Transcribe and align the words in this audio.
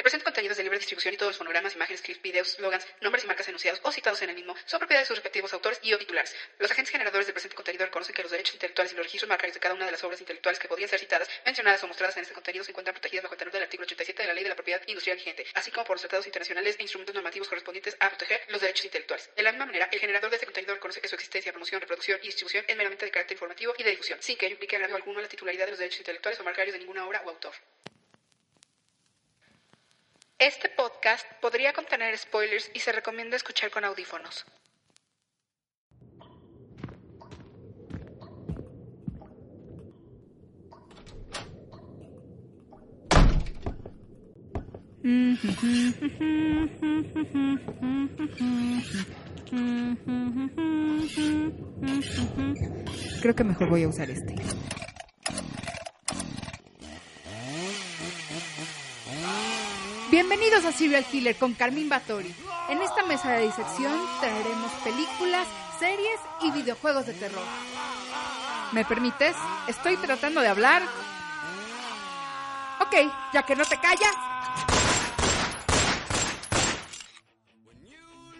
El 0.00 0.02
presente 0.02 0.24
contenido 0.24 0.52
es 0.52 0.56
de 0.56 0.62
libre 0.62 0.78
distribución 0.78 1.12
y 1.12 1.18
todos 1.18 1.32
los 1.32 1.36
fonogramas, 1.36 1.74
imágenes, 1.74 2.00
clips, 2.00 2.22
videos, 2.22 2.52
slogans, 2.52 2.86
nombres 3.02 3.22
y 3.22 3.26
marcas 3.26 3.46
enunciados 3.48 3.80
o 3.82 3.92
citados 3.92 4.22
en 4.22 4.30
el 4.30 4.34
mismo 4.34 4.56
son 4.64 4.78
propiedad 4.78 5.02
de 5.02 5.06
sus 5.06 5.14
respectivos 5.14 5.52
autores 5.52 5.78
y 5.82 5.92
o 5.92 5.98
titulares. 5.98 6.34
Los 6.58 6.70
agentes 6.70 6.90
generadores 6.90 7.26
del 7.26 7.34
presente 7.34 7.54
contenido 7.54 7.84
reconocen 7.84 8.14
que 8.14 8.22
los 8.22 8.30
derechos 8.30 8.54
intelectuales 8.54 8.94
y 8.94 8.96
los 8.96 9.04
registros 9.04 9.28
marcarios 9.28 9.52
de 9.52 9.60
cada 9.60 9.74
una 9.74 9.84
de 9.84 9.92
las 9.92 10.02
obras 10.02 10.18
intelectuales 10.18 10.58
que 10.58 10.68
podrían 10.68 10.88
ser 10.88 11.00
citadas, 11.00 11.28
mencionadas 11.44 11.84
o 11.84 11.86
mostradas 11.86 12.16
en 12.16 12.22
este 12.22 12.32
contenido 12.32 12.64
se 12.64 12.70
encuentran 12.70 12.94
protegidas 12.94 13.24
bajo 13.24 13.34
el 13.34 13.38
tenor 13.40 13.52
del 13.52 13.62
artículo 13.64 13.84
87 13.84 14.22
de 14.22 14.26
la 14.26 14.32
Ley 14.32 14.42
de 14.42 14.48
la 14.48 14.54
Propiedad 14.54 14.80
Industrial 14.86 15.18
vigente, 15.18 15.44
así 15.52 15.70
como 15.70 15.84
por 15.84 15.96
los 15.96 16.00
tratados 16.00 16.24
internacionales 16.24 16.76
e 16.78 16.82
instrumentos 16.82 17.14
normativos 17.14 17.48
correspondientes 17.48 17.94
a 18.00 18.08
proteger 18.08 18.40
los 18.48 18.62
derechos 18.62 18.86
intelectuales. 18.86 19.28
De 19.36 19.42
la 19.42 19.52
misma 19.52 19.66
manera, 19.66 19.90
el 19.92 20.00
generador 20.00 20.30
de 20.30 20.36
este 20.36 20.46
contenido 20.46 20.72
reconoce 20.72 21.02
que 21.02 21.08
su 21.08 21.14
existencia, 21.16 21.52
promoción, 21.52 21.78
reproducción 21.78 22.18
y 22.22 22.28
distribución 22.28 22.64
es 22.66 22.74
meramente 22.74 23.04
de 23.04 23.10
carácter 23.10 23.34
informativo 23.34 23.74
y 23.76 23.82
de 23.82 23.90
difusión, 23.90 24.18
sin 24.22 24.38
que 24.38 24.46
ello 24.46 24.54
implique 24.54 24.76
en 24.76 24.84
algo 24.84 24.96
alguno 24.96 25.20
la 25.20 25.28
titularidad 25.28 25.66
de 25.66 25.72
los 25.72 25.78
derechos 25.78 26.00
intelectuales 26.00 26.40
o 26.40 26.44
marcarios 26.44 26.72
de 26.72 26.78
ninguna 26.78 27.06
obra 27.06 27.20
o 27.26 27.28
autor. 27.28 27.52
Este 30.40 30.70
podcast 30.70 31.26
podría 31.42 31.74
contener 31.74 32.16
spoilers 32.16 32.70
y 32.72 32.80
se 32.80 32.92
recomienda 32.92 33.36
escuchar 33.36 33.70
con 33.70 33.84
audífonos. 33.84 34.46
Creo 53.20 53.36
que 53.36 53.44
mejor 53.44 53.68
voy 53.68 53.82
a 53.82 53.88
usar 53.88 54.08
este. 54.08 54.36
Bienvenidos 60.40 60.74
a 60.74 60.78
Serial 60.78 61.04
Killer 61.04 61.36
con 61.36 61.52
Carmín 61.52 61.90
Batori. 61.90 62.34
En 62.70 62.80
esta 62.80 63.04
mesa 63.04 63.30
de 63.32 63.44
disección 63.44 63.92
traeremos 64.20 64.72
películas, 64.82 65.46
series 65.78 66.18
y 66.40 66.50
videojuegos 66.50 67.04
de 67.04 67.12
terror. 67.12 67.44
¿Me 68.72 68.86
permites? 68.86 69.36
Estoy 69.68 69.98
tratando 69.98 70.40
de 70.40 70.48
hablar. 70.48 70.82
Ok, 72.80 73.12
ya 73.34 73.42
que 73.42 73.54
no 73.54 73.66
te 73.66 73.76
callas. 73.76 74.14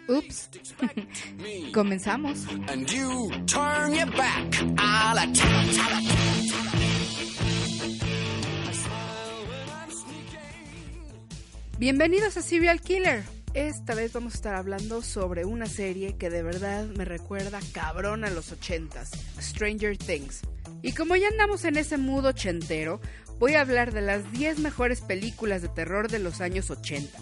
Ups. 0.07 0.49
Comenzamos. 1.71 2.47
and 2.67 2.91
you 2.91 3.29
turn 3.45 3.93
your 3.93 4.07
back. 4.17 4.59
I'll 4.79 5.19
attack. 5.19 6.30
Bienvenidos 11.81 12.37
a 12.37 12.43
Serial 12.43 12.79
Killer. 12.79 13.23
Esta 13.55 13.95
vez 13.95 14.13
vamos 14.13 14.33
a 14.33 14.35
estar 14.35 14.53
hablando 14.53 15.01
sobre 15.01 15.45
una 15.45 15.65
serie 15.65 16.15
que 16.15 16.29
de 16.29 16.43
verdad 16.43 16.85
me 16.85 17.05
recuerda 17.05 17.59
cabrón 17.73 18.23
a 18.23 18.29
los 18.29 18.51
ochentas, 18.51 19.09
Stranger 19.39 19.97
Things. 19.97 20.41
Y 20.83 20.91
como 20.91 21.15
ya 21.15 21.29
andamos 21.29 21.65
en 21.65 21.77
ese 21.77 21.97
mood 21.97 22.25
ochentero, 22.25 23.01
voy 23.39 23.55
a 23.55 23.61
hablar 23.61 23.93
de 23.93 24.01
las 24.01 24.31
10 24.31 24.59
mejores 24.59 25.01
películas 25.01 25.63
de 25.63 25.69
terror 25.69 26.07
de 26.07 26.19
los 26.19 26.39
años 26.39 26.69
80. 26.69 27.17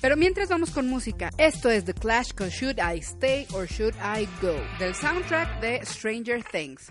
Pero 0.00 0.16
mientras 0.16 0.48
vamos 0.48 0.72
con 0.72 0.88
música, 0.88 1.30
esto 1.38 1.70
es 1.70 1.84
The 1.84 1.94
Clash 1.94 2.32
con 2.32 2.48
Should 2.48 2.80
I 2.80 2.98
Stay 2.98 3.46
or 3.52 3.68
Should 3.68 3.94
I 3.94 4.26
Go, 4.42 4.56
del 4.80 4.92
soundtrack 4.96 5.60
de 5.60 5.86
Stranger 5.86 6.42
Things. 6.42 6.90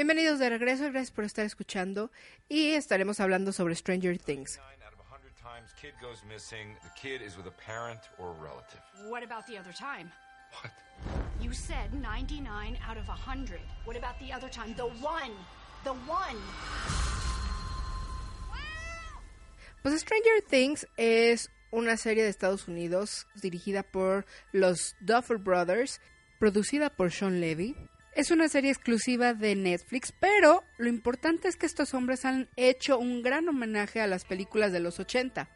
Bienvenidos 0.00 0.38
de 0.38 0.48
regreso, 0.48 0.84
gracias 0.84 1.10
por 1.10 1.24
estar 1.24 1.44
escuchando 1.44 2.10
y 2.48 2.70
estaremos 2.70 3.20
hablando 3.20 3.52
sobre 3.52 3.74
Stranger 3.74 4.16
Things. 4.16 4.56
Nine 4.56 4.82
out 4.86 4.94
of 4.94 5.00
100 5.00 5.36
times, 5.36 5.74
kid 5.78 5.92
goes 6.00 6.24
missing. 6.24 6.74
The 6.82 6.88
kid 6.98 7.20
is 7.20 7.36
with 7.36 7.46
a 7.46 7.50
parent 7.50 8.00
or 8.18 8.30
a 8.30 8.42
relative. 8.42 8.80
What 9.10 9.22
about 9.22 9.46
the 9.46 9.58
other 9.58 9.74
time? 9.74 10.10
What? 10.62 10.72
You 11.38 11.52
said 11.52 11.92
99 11.92 12.78
out 12.82 12.96
of 12.96 13.08
100. 13.08 13.60
What 13.84 13.98
about 13.98 14.18
the 14.20 14.32
other 14.32 14.48
time? 14.48 14.74
The 14.74 14.88
one. 15.04 15.36
The 15.84 15.92
one. 16.08 16.40
Pues 19.82 20.00
Stranger 20.00 20.40
Things 20.48 20.86
es 20.96 21.50
una 21.70 21.98
serie 21.98 22.22
de 22.22 22.30
Estados 22.30 22.68
Unidos 22.68 23.26
dirigida 23.42 23.82
por 23.82 24.24
los 24.52 24.96
Duffer 25.02 25.36
Brothers, 25.36 26.00
producida 26.38 26.88
por 26.88 27.10
Sean 27.10 27.42
Levy. 27.42 27.76
Es 28.20 28.30
una 28.30 28.50
serie 28.50 28.70
exclusiva 28.70 29.32
de 29.32 29.56
Netflix, 29.56 30.12
pero 30.12 30.62
lo 30.76 30.90
importante 30.90 31.48
es 31.48 31.56
que 31.56 31.64
estos 31.64 31.94
hombres 31.94 32.26
han 32.26 32.50
hecho 32.54 32.98
un 32.98 33.22
gran 33.22 33.48
homenaje 33.48 33.98
a 33.98 34.06
las 34.06 34.26
películas 34.26 34.72
de 34.72 34.80
los 34.80 35.00
80. 35.00 35.48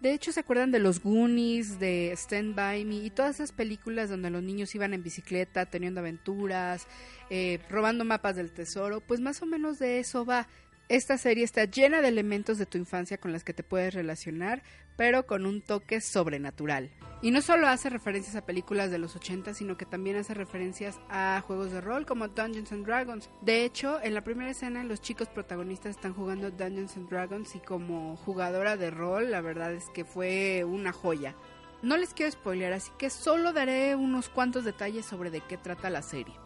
De 0.00 0.12
hecho, 0.12 0.30
¿se 0.30 0.38
acuerdan 0.38 0.70
de 0.70 0.78
los 0.78 1.02
Goonies, 1.02 1.80
de 1.80 2.12
Stand 2.12 2.54
By 2.54 2.84
Me 2.84 2.98
y 2.98 3.10
todas 3.10 3.34
esas 3.34 3.50
películas 3.50 4.10
donde 4.10 4.30
los 4.30 4.44
niños 4.44 4.72
iban 4.76 4.94
en 4.94 5.02
bicicleta, 5.02 5.66
teniendo 5.66 5.98
aventuras, 5.98 6.86
eh, 7.30 7.58
robando 7.68 8.04
mapas 8.04 8.36
del 8.36 8.52
tesoro? 8.52 9.00
Pues 9.00 9.18
más 9.18 9.42
o 9.42 9.46
menos 9.46 9.80
de 9.80 9.98
eso 9.98 10.24
va. 10.24 10.46
Esta 10.90 11.16
serie 11.16 11.44
está 11.44 11.64
llena 11.64 12.02
de 12.02 12.08
elementos 12.08 12.58
de 12.58 12.66
tu 12.66 12.76
infancia 12.76 13.16
con 13.16 13.32
las 13.32 13.42
que 13.42 13.54
te 13.54 13.62
puedes 13.62 13.94
relacionar, 13.94 14.62
pero 14.96 15.26
con 15.26 15.46
un 15.46 15.62
toque 15.62 16.02
sobrenatural. 16.02 16.90
Y 17.22 17.30
no 17.30 17.40
solo 17.40 17.68
hace 17.68 17.88
referencias 17.88 18.36
a 18.36 18.44
películas 18.44 18.90
de 18.90 18.98
los 18.98 19.16
80, 19.16 19.54
sino 19.54 19.78
que 19.78 19.86
también 19.86 20.16
hace 20.16 20.34
referencias 20.34 21.00
a 21.08 21.42
juegos 21.46 21.72
de 21.72 21.80
rol 21.80 22.04
como 22.04 22.28
Dungeons 22.28 22.70
and 22.70 22.84
Dragons. 22.84 23.30
De 23.40 23.64
hecho, 23.64 23.98
en 24.02 24.12
la 24.12 24.24
primera 24.24 24.50
escena 24.50 24.84
los 24.84 25.00
chicos 25.00 25.28
protagonistas 25.28 25.96
están 25.96 26.12
jugando 26.12 26.50
Dungeons 26.50 26.98
and 26.98 27.08
Dragons 27.08 27.54
y 27.56 27.60
como 27.60 28.16
jugadora 28.16 28.76
de 28.76 28.90
rol, 28.90 29.30
la 29.30 29.40
verdad 29.40 29.72
es 29.72 29.88
que 29.94 30.04
fue 30.04 30.64
una 30.64 30.92
joya. 30.92 31.34
No 31.80 31.96
les 31.96 32.12
quiero 32.12 32.30
spoilear, 32.30 32.74
así 32.74 32.90
que 32.98 33.08
solo 33.08 33.54
daré 33.54 33.96
unos 33.96 34.28
cuantos 34.28 34.64
detalles 34.64 35.06
sobre 35.06 35.30
de 35.30 35.40
qué 35.40 35.56
trata 35.56 35.88
la 35.88 36.02
serie. 36.02 36.43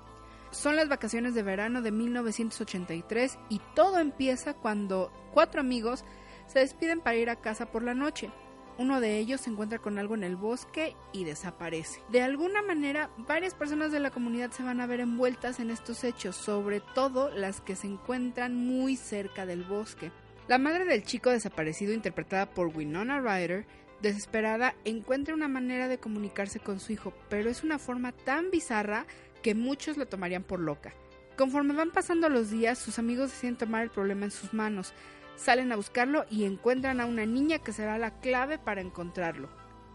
Son 0.51 0.77
las 0.77 0.89
vacaciones 0.89 1.35
de 1.35 1.43
verano 1.43 1.83
de 1.83 1.93
1983 1.93 3.39
y 3.49 3.61
todo 3.75 3.99
empieza 3.99 4.55
cuando 4.55 5.13
cuatro 5.33 5.61
amigos 5.61 6.05
se 6.47 6.61
despiden 6.61 7.01
para 7.01 7.17
ir 7.17 7.29
a 7.31 7.37
casa 7.37 7.71
por 7.71 7.83
la 7.83 7.95
noche. 7.95 8.31
Uno 8.79 9.01
de 9.01 9.19
ellos 9.19 9.41
se 9.41 9.51
encuentra 9.51 9.81
con 9.81 9.99
algo 9.99 10.15
en 10.15 10.23
el 10.23 10.37
bosque 10.37 10.95
y 11.13 11.25
desaparece. 11.25 12.01
De 12.11 12.23
alguna 12.23 12.63
manera, 12.63 13.11
varias 13.19 13.55
personas 13.55 13.91
de 13.91 13.99
la 13.99 14.13
comunidad 14.13 14.53
se 14.53 14.63
van 14.63 14.81
a 14.81 14.87
ver 14.87 15.01
envueltas 15.01 15.59
en 15.59 15.71
estos 15.71 16.05
hechos, 16.05 16.37
sobre 16.37 16.81
todo 16.95 17.29
las 17.31 17.61
que 17.61 17.75
se 17.75 17.89
encuentran 17.89 18.55
muy 18.55 18.97
cerca 18.97 19.47
del 19.47 19.65
bosque. 19.65 20.13
La 20.47 20.59
madre 20.59 20.85
del 20.85 21.03
chico 21.03 21.31
desaparecido, 21.31 21.93
interpretada 21.93 22.47
por 22.47 22.69
Winona 22.69 23.21
Ryder, 23.21 23.67
desesperada, 24.01 24.77
encuentra 24.85 25.35
una 25.35 25.49
manera 25.49 25.89
de 25.89 25.99
comunicarse 25.99 26.61
con 26.61 26.79
su 26.79 26.93
hijo, 26.93 27.13
pero 27.29 27.51
es 27.51 27.65
una 27.65 27.79
forma 27.79 28.13
tan 28.13 28.51
bizarra 28.51 29.07
que 29.43 29.55
muchos 29.55 29.97
lo 29.97 30.07
tomarían 30.07 30.43
por 30.43 30.61
loca. 30.61 30.93
Conforme 31.37 31.75
van 31.75 31.91
pasando 31.91 32.29
los 32.29 32.51
días, 32.51 32.79
sus 32.79 32.99
amigos 32.99 33.31
deciden 33.31 33.57
tomar 33.57 33.83
el 33.83 33.91
problema 33.91 34.25
en 34.25 34.31
sus 34.31 34.53
manos, 34.53 34.93
salen 35.37 35.71
a 35.73 35.77
buscarlo 35.77 36.27
y 36.31 36.45
encuentran 36.45 37.01
a 37.01 37.07
una 37.07 37.27
niña 37.27 37.59
que 37.59 37.73
será 37.73 37.97
la 37.97 38.19
clave 38.21 38.59
para 38.59 38.81
encontrarlo. 38.81 39.49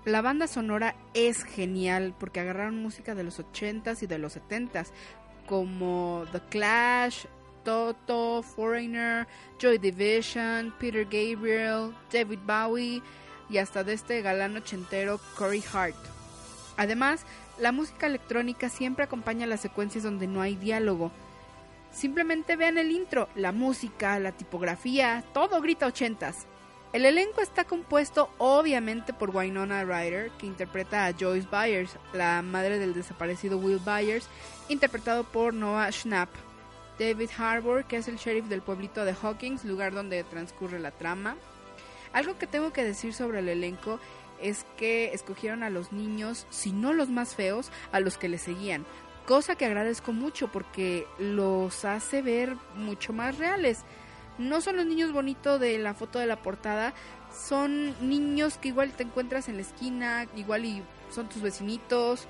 La 0.05 0.21
banda 0.21 0.47
sonora 0.47 0.95
es 1.13 1.43
genial 1.43 2.15
porque 2.19 2.39
agarraron 2.39 2.81
música 2.81 3.15
de 3.15 3.23
los 3.23 3.39
80s 3.39 4.03
y 4.03 4.07
de 4.07 4.17
los 4.17 4.37
70s, 4.37 4.87
como 5.45 6.25
The 6.31 6.41
Clash, 6.49 7.25
Toto, 7.63 8.43
Foreigner, 8.43 9.27
Joy 9.59 9.77
Division, 9.77 10.73
Peter 10.79 11.05
Gabriel, 11.05 11.93
David 12.11 12.39
Bowie 12.45 13.01
y 13.49 13.57
hasta 13.57 13.83
de 13.83 13.93
este 13.93 14.21
galán 14.21 14.55
ochentero 14.57 15.19
Corey 15.37 15.63
Hart. 15.73 15.95
Además, 16.77 17.25
la 17.57 17.71
música 17.71 18.07
electrónica 18.07 18.69
siempre 18.69 19.05
acompaña 19.05 19.47
las 19.47 19.61
secuencias 19.61 20.03
donde 20.03 20.27
no 20.27 20.41
hay 20.41 20.55
diálogo. 20.55 21.11
Simplemente 21.91 22.55
vean 22.55 22.77
el 22.77 22.91
intro, 22.91 23.29
la 23.35 23.51
música, 23.51 24.19
la 24.19 24.31
tipografía, 24.31 25.23
todo 25.33 25.61
grita 25.61 25.85
ochentas. 25.85 26.47
El 26.91 27.05
elenco 27.05 27.41
está 27.41 27.63
compuesto 27.63 28.29
obviamente 28.37 29.13
por 29.13 29.35
Winona 29.35 29.83
Ryder, 29.83 30.29
que 30.31 30.45
interpreta 30.45 31.05
a 31.05 31.13
Joyce 31.13 31.47
Byers, 31.51 31.97
la 32.13 32.41
madre 32.41 32.77
del 32.77 32.93
desaparecido 32.93 33.57
Will 33.57 33.79
Byers, 33.79 34.27
interpretado 34.69 35.23
por 35.23 35.53
Noah 35.53 35.91
Schnapp. 35.91 36.29
David 36.99 37.31
Harbour, 37.37 37.85
que 37.85 37.97
es 37.97 38.07
el 38.07 38.17
sheriff 38.17 38.45
del 38.45 38.61
pueblito 38.61 39.05
de 39.05 39.15
Hawkins, 39.19 39.65
lugar 39.65 39.93
donde 39.93 40.23
transcurre 40.23 40.79
la 40.79 40.91
trama. 40.91 41.35
Algo 42.13 42.37
que 42.37 42.45
tengo 42.45 42.71
que 42.71 42.83
decir 42.83 43.13
sobre 43.13 43.39
el 43.39 43.49
elenco 43.49 43.99
es 44.43 44.65
que 44.77 45.13
escogieron 45.13 45.63
a 45.63 45.69
los 45.69 45.91
niños, 45.91 46.45
si 46.49 46.71
no 46.71 46.93
los 46.93 47.09
más 47.09 47.35
feos, 47.35 47.71
a 47.91 47.99
los 47.99 48.17
que 48.17 48.29
le 48.29 48.37
seguían. 48.37 48.85
Cosa 49.25 49.55
que 49.55 49.65
agradezco 49.65 50.11
mucho 50.11 50.51
porque 50.51 51.07
los 51.17 51.85
hace 51.85 52.21
ver 52.21 52.55
mucho 52.75 53.13
más 53.13 53.37
reales. 53.37 53.79
No 54.37 54.61
son 54.61 54.75
los 54.75 54.85
niños 54.85 55.13
bonitos 55.13 55.59
de 55.59 55.77
la 55.77 55.93
foto 55.93 56.19
de 56.19 56.25
la 56.25 56.41
portada, 56.41 56.93
son 57.31 57.95
niños 58.07 58.57
que 58.57 58.69
igual 58.69 58.91
te 58.91 59.03
encuentras 59.03 59.47
en 59.47 59.55
la 59.55 59.61
esquina, 59.61 60.27
igual 60.35 60.65
y 60.65 60.83
son 61.09 61.29
tus 61.29 61.41
vecinitos. 61.41 62.27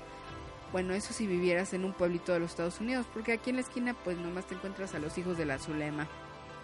Bueno, 0.70 0.94
eso 0.94 1.12
si 1.12 1.26
vivieras 1.26 1.72
en 1.72 1.84
un 1.84 1.92
pueblito 1.92 2.32
de 2.32 2.40
los 2.40 2.50
Estados 2.50 2.80
Unidos, 2.80 3.06
porque 3.12 3.32
aquí 3.32 3.50
en 3.50 3.56
la 3.56 3.62
esquina 3.62 3.94
pues 4.04 4.18
nomás 4.18 4.46
te 4.46 4.54
encuentras 4.54 4.94
a 4.94 4.98
los 4.98 5.16
hijos 5.18 5.36
de 5.36 5.46
la 5.46 5.58
Zulema. 5.58 6.06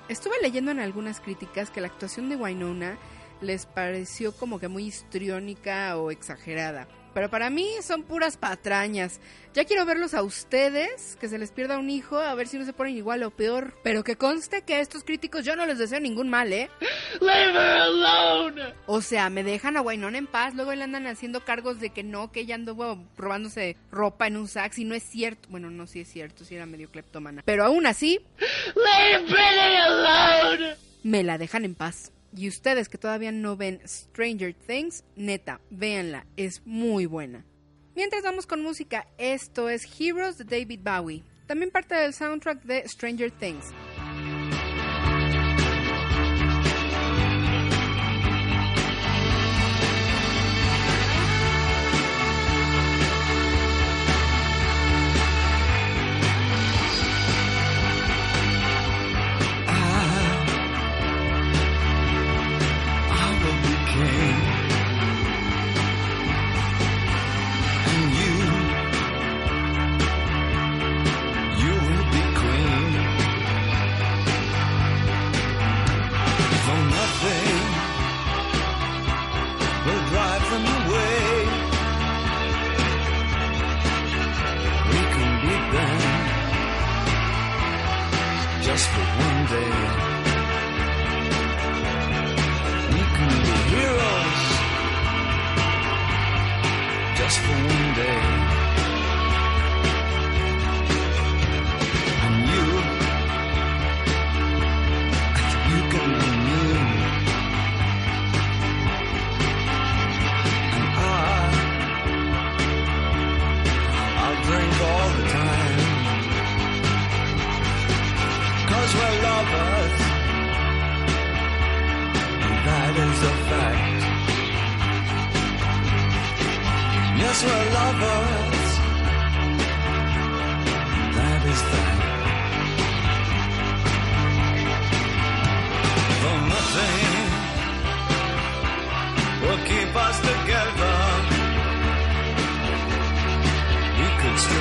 Estuve 0.09 0.35
leyendo 0.43 0.71
en 0.73 0.81
algunas 0.81 1.21
críticas 1.21 1.71
que 1.71 1.81
la 1.81 1.87
actuación 1.87 2.29
de 2.29 2.37
Winona 2.37 2.99
les 3.41 3.67
pareció 3.67 4.33
como 4.33 4.59
que 4.59 4.69
muy 4.69 4.87
histriónica 4.87 5.97
o 5.97 6.11
exagerada. 6.11 6.89
Pero 7.13 7.29
para 7.29 7.51
mí 7.51 7.69
son 7.83 8.05
puras 8.05 8.37
patrañas. 8.37 9.21
Ya 9.53 9.65
quiero 9.65 9.85
verlos 9.85 10.15
a 10.15 10.23
ustedes, 10.23 11.17
que 11.21 11.29
se 11.29 11.39
les 11.39 11.51
pierda 11.51 11.77
un 11.77 11.91
hijo, 11.91 12.17
a 12.19 12.35
ver 12.37 12.47
si 12.47 12.57
no 12.57 12.65
se 12.65 12.73
ponen 12.73 12.97
igual 12.97 13.25
o 13.25 13.33
peor. 13.33 13.75
Pero 13.83 14.05
que 14.05 14.15
conste 14.15 14.63
que 14.63 14.75
a 14.75 14.81
estos 14.81 15.03
críticos 15.03 15.45
yo 15.45 15.57
no 15.57 15.67
les 15.67 15.79
deseo 15.79 15.99
ningún 15.99 16.31
mal, 16.31 16.53
¿eh? 16.53 16.71
Leave 17.21 17.51
her 17.51 17.81
alone. 17.83 18.63
O 18.87 19.01
sea, 19.03 19.29
me 19.29 19.43
dejan 19.43 19.77
a 19.77 19.81
Wynonna 19.81 20.19
en 20.19 20.29
paz, 20.29 20.55
luego 20.55 20.73
le 20.73 20.85
andan 20.85 21.09
haciendo 21.09 21.45
cargos 21.45 21.81
de 21.81 21.91
que 21.91 22.05
no, 22.05 22.31
que 22.31 22.41
ella 22.41 22.55
anduvo 22.55 23.05
robándose 23.17 23.77
ropa 23.91 24.29
en 24.29 24.37
un 24.37 24.47
sax 24.47 24.79
y 24.79 24.85
no 24.85 24.95
es 24.95 25.03
cierto. 25.03 25.49
Bueno, 25.51 25.69
no, 25.69 25.89
sí 25.89 26.01
es 26.01 26.09
cierto, 26.09 26.45
sí 26.45 26.55
era 26.55 26.67
medio 26.67 26.91
cleptómana. 26.93 27.43
Pero 27.45 27.65
aún 27.65 27.87
así, 27.87 28.21
Leave 28.77 29.25
Britney 29.25 29.77
alone. 29.79 30.77
me 31.03 31.25
la 31.25 31.39
dejan 31.39 31.65
en 31.65 31.75
paz. 31.75 32.13
Y 32.37 32.49
ustedes 32.49 32.89
que 32.89 32.99
todavía 32.99 33.33
no 33.33 33.57
ven 33.57 33.81
Stranger 33.87 34.55
Things, 34.55 35.05
neta, 35.17 35.61
véanla, 35.71 36.27
es 36.37 36.63
muy 36.65 37.07
buena. 37.07 37.45
Mientras 37.97 38.23
vamos 38.23 38.47
con 38.47 38.63
música, 38.63 39.07
esto 39.19 39.69
es 39.69 39.83
Heroes 40.01 40.39
de 40.39 40.45
David 40.45 40.81
Bowie, 40.83 41.25
también 41.47 41.71
parte 41.71 41.97
del 41.97 42.15
soundtrack 42.15 42.63
de 42.63 42.89
Stranger 42.89 43.31
Things. 43.33 43.67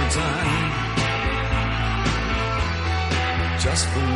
time. 0.09 0.89
Just 3.59 3.85
for 3.89 4.08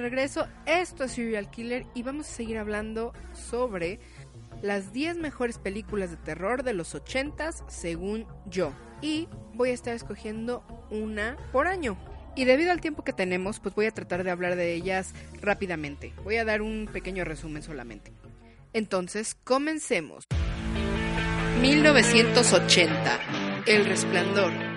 regreso, 0.00 0.46
esto 0.66 1.04
es 1.04 1.12
Serial 1.12 1.50
Killer 1.50 1.86
y 1.94 2.02
vamos 2.02 2.28
a 2.28 2.32
seguir 2.32 2.58
hablando 2.58 3.12
sobre 3.32 4.00
las 4.62 4.92
10 4.92 5.18
mejores 5.18 5.58
películas 5.58 6.10
de 6.10 6.16
terror 6.16 6.62
de 6.62 6.74
los 6.74 6.94
80s 6.94 7.64
según 7.68 8.26
yo. 8.46 8.72
Y 9.02 9.28
voy 9.54 9.70
a 9.70 9.74
estar 9.74 9.94
escogiendo 9.94 10.62
una 10.90 11.36
por 11.52 11.66
año. 11.66 11.96
Y 12.36 12.44
debido 12.44 12.70
al 12.70 12.80
tiempo 12.80 13.02
que 13.02 13.12
tenemos, 13.12 13.58
pues 13.60 13.74
voy 13.74 13.86
a 13.86 13.90
tratar 13.90 14.22
de 14.24 14.30
hablar 14.30 14.56
de 14.56 14.74
ellas 14.74 15.14
rápidamente. 15.40 16.12
Voy 16.22 16.36
a 16.36 16.44
dar 16.44 16.62
un 16.62 16.88
pequeño 16.92 17.24
resumen 17.24 17.62
solamente. 17.62 18.12
Entonces, 18.72 19.34
comencemos. 19.34 20.26
1980. 21.60 23.20
El 23.66 23.84
Resplandor. 23.84 24.69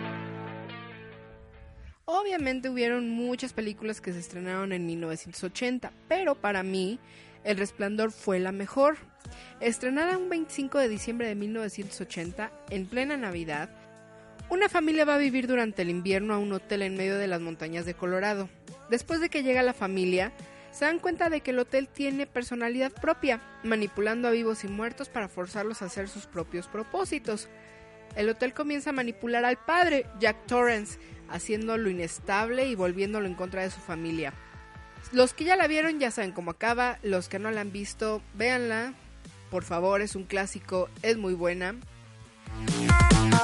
Obviamente 2.06 2.70
hubieron 2.70 3.10
muchas 3.10 3.54
películas 3.54 4.02
que 4.02 4.12
se 4.12 4.20
estrenaron 4.20 4.74
en 4.74 4.86
1980, 4.86 5.94
pero 6.10 6.36
para 6.36 6.62
mí 6.62 7.00
El 7.46 7.58
Resplandor 7.58 8.12
fue 8.12 8.40
la 8.40 8.52
mejor. 8.52 8.98
Estrenada 9.62 10.18
un 10.18 10.30
25 10.30 10.80
de 10.80 10.90
diciembre 10.90 11.28
de 11.28 11.36
1980, 11.36 12.52
en 12.70 12.86
plena 12.88 13.16
Navidad, 13.16 13.70
una 14.50 14.68
familia 14.68 15.06
va 15.06 15.16
a 15.16 15.20
vivir 15.20 15.48
durante 15.48 15.82
el 15.82 15.90
invierno 15.90 16.34
a 16.34 16.38
un 16.38 16.52
hotel 16.52 16.82
en 16.82 16.96
medio 16.96 17.18
de 17.18 17.28
las 17.28 17.40
montañas 17.40 17.86
de 17.86 17.94
Colorado. 17.94 18.50
Después 18.90 19.22
de 19.22 19.30
que 19.30 19.42
llega 19.42 19.64
la 19.64 19.74
familia, 19.74 20.34
se 20.72 20.86
dan 20.86 21.00
cuenta 21.00 21.30
de 21.30 21.42
que 21.42 21.52
el 21.52 21.60
hotel 21.60 21.88
tiene 21.88 22.28
personalidad 22.28 22.92
propia, 22.92 23.42
manipulando 23.64 24.28
a 24.28 24.32
vivos 24.32 24.64
y 24.66 24.68
muertos 24.68 25.08
para 25.08 25.30
forzarlos 25.30 25.82
a 25.82 25.86
hacer 25.86 26.10
sus 26.10 26.28
propios 26.28 26.68
propósitos. 26.68 27.48
El 28.16 28.30
hotel 28.30 28.54
comienza 28.54 28.90
a 28.90 28.94
manipular 28.94 29.46
al 29.46 29.58
padre, 29.58 30.06
Jack 30.20 30.46
Torrance, 30.46 31.00
haciéndolo 31.30 31.90
inestable 31.90 32.68
y 32.68 32.76
volviéndolo 32.76 33.28
en 33.28 33.36
contra 33.36 33.62
de 33.62 33.72
su 33.72 33.80
familia. 33.80 34.34
Los 35.12 35.34
que 35.34 35.44
ya 35.44 35.56
la 35.56 35.68
vieron 35.68 36.00
ya 36.00 36.12
saben 36.12 36.32
cómo 36.32 36.52
acaba, 36.52 36.98
los 37.04 37.30
que 37.30 37.40
no 37.40 37.52
la 37.52 37.62
han 37.62 37.72
visto, 37.72 38.22
véanla, 38.34 38.94
por 39.52 39.64
favor, 39.64 40.02
es 40.02 40.16
un 40.16 40.24
clásico, 40.24 40.90
es 41.02 41.18
muy 41.18 41.34
buena. 41.34 41.76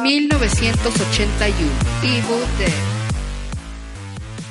1981, 0.02 1.72
Evil 2.04 2.46
Dead. 2.58 2.72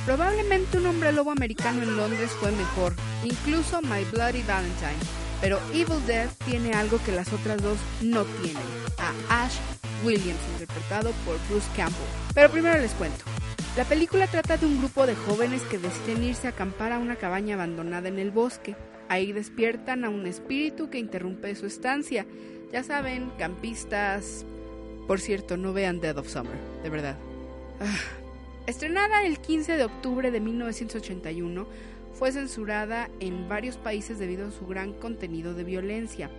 Probablemente 0.07 0.79
un 0.79 0.87
hombre 0.87 1.13
lobo 1.13 1.31
americano 1.31 1.83
en 1.83 1.97
Londres 1.97 2.31
fue 2.41 2.51
mejor, 2.53 2.95
incluso 3.25 3.83
My 3.83 4.05
Bloody 4.13 4.43
Valentine, 4.43 4.97
pero 5.41 5.59
Evil 5.73 6.05
Dead 6.07 6.29
tiene 6.45 6.73
algo 6.73 6.99
que 7.05 7.13
las 7.13 7.33
otras 7.33 7.63
dos 7.63 7.79
no 8.03 8.25
tienen, 8.43 8.63
a 8.99 9.45
Ash 9.45 9.57
Williams, 10.05 10.41
interpretado 10.53 11.13
por 11.25 11.37
Bruce 11.49 11.69
Campbell. 11.77 12.07
Pero 12.35 12.51
primero 12.51 12.79
les 12.79 12.93
cuento. 12.93 13.25
La 13.77 13.85
película 13.85 14.27
trata 14.27 14.57
de 14.57 14.67
un 14.67 14.79
grupo 14.79 15.07
de 15.07 15.15
jóvenes 15.15 15.63
que 15.63 15.79
deciden 15.79 16.25
irse 16.25 16.49
a 16.49 16.51
acampar 16.51 16.93
a 16.93 16.99
una 16.99 17.17
cabaña 17.17 17.55
abandonada 17.55 18.09
en 18.09 18.19
el 18.19 18.31
bosque. 18.31 18.75
Ahí 19.09 19.33
despiertan 19.33 20.05
a 20.05 20.09
un 20.09 20.27
espíritu 20.27 20.91
que 20.91 20.99
interrumpe 20.99 21.55
su 21.55 21.67
estancia. 21.67 22.27
Ya 22.73 22.83
saben, 22.83 23.31
campistas. 23.39 24.45
Por 25.07 25.21
cierto, 25.21 25.57
no 25.57 25.73
vean 25.73 26.01
Dead 26.01 26.17
of 26.19 26.29
Summer, 26.29 26.59
de 26.83 26.91
verdad. 26.91 27.17
Ah. 27.81 27.97
Estrenada 28.69 29.25
el 29.25 29.39
15 29.39 29.79
de 29.79 29.85
octubre 29.85 30.31
de 30.31 30.41
1981, 30.41 31.67
fue 32.15 32.33
censurada 32.33 33.09
en 33.21 33.49
varios 33.49 33.77
países 33.77 34.19
debido 34.19 34.49
a 34.49 34.51
su 34.51 34.67
gran 34.67 34.93
contenido 34.93 35.55
de 35.55 35.65
violencia. 35.65 36.31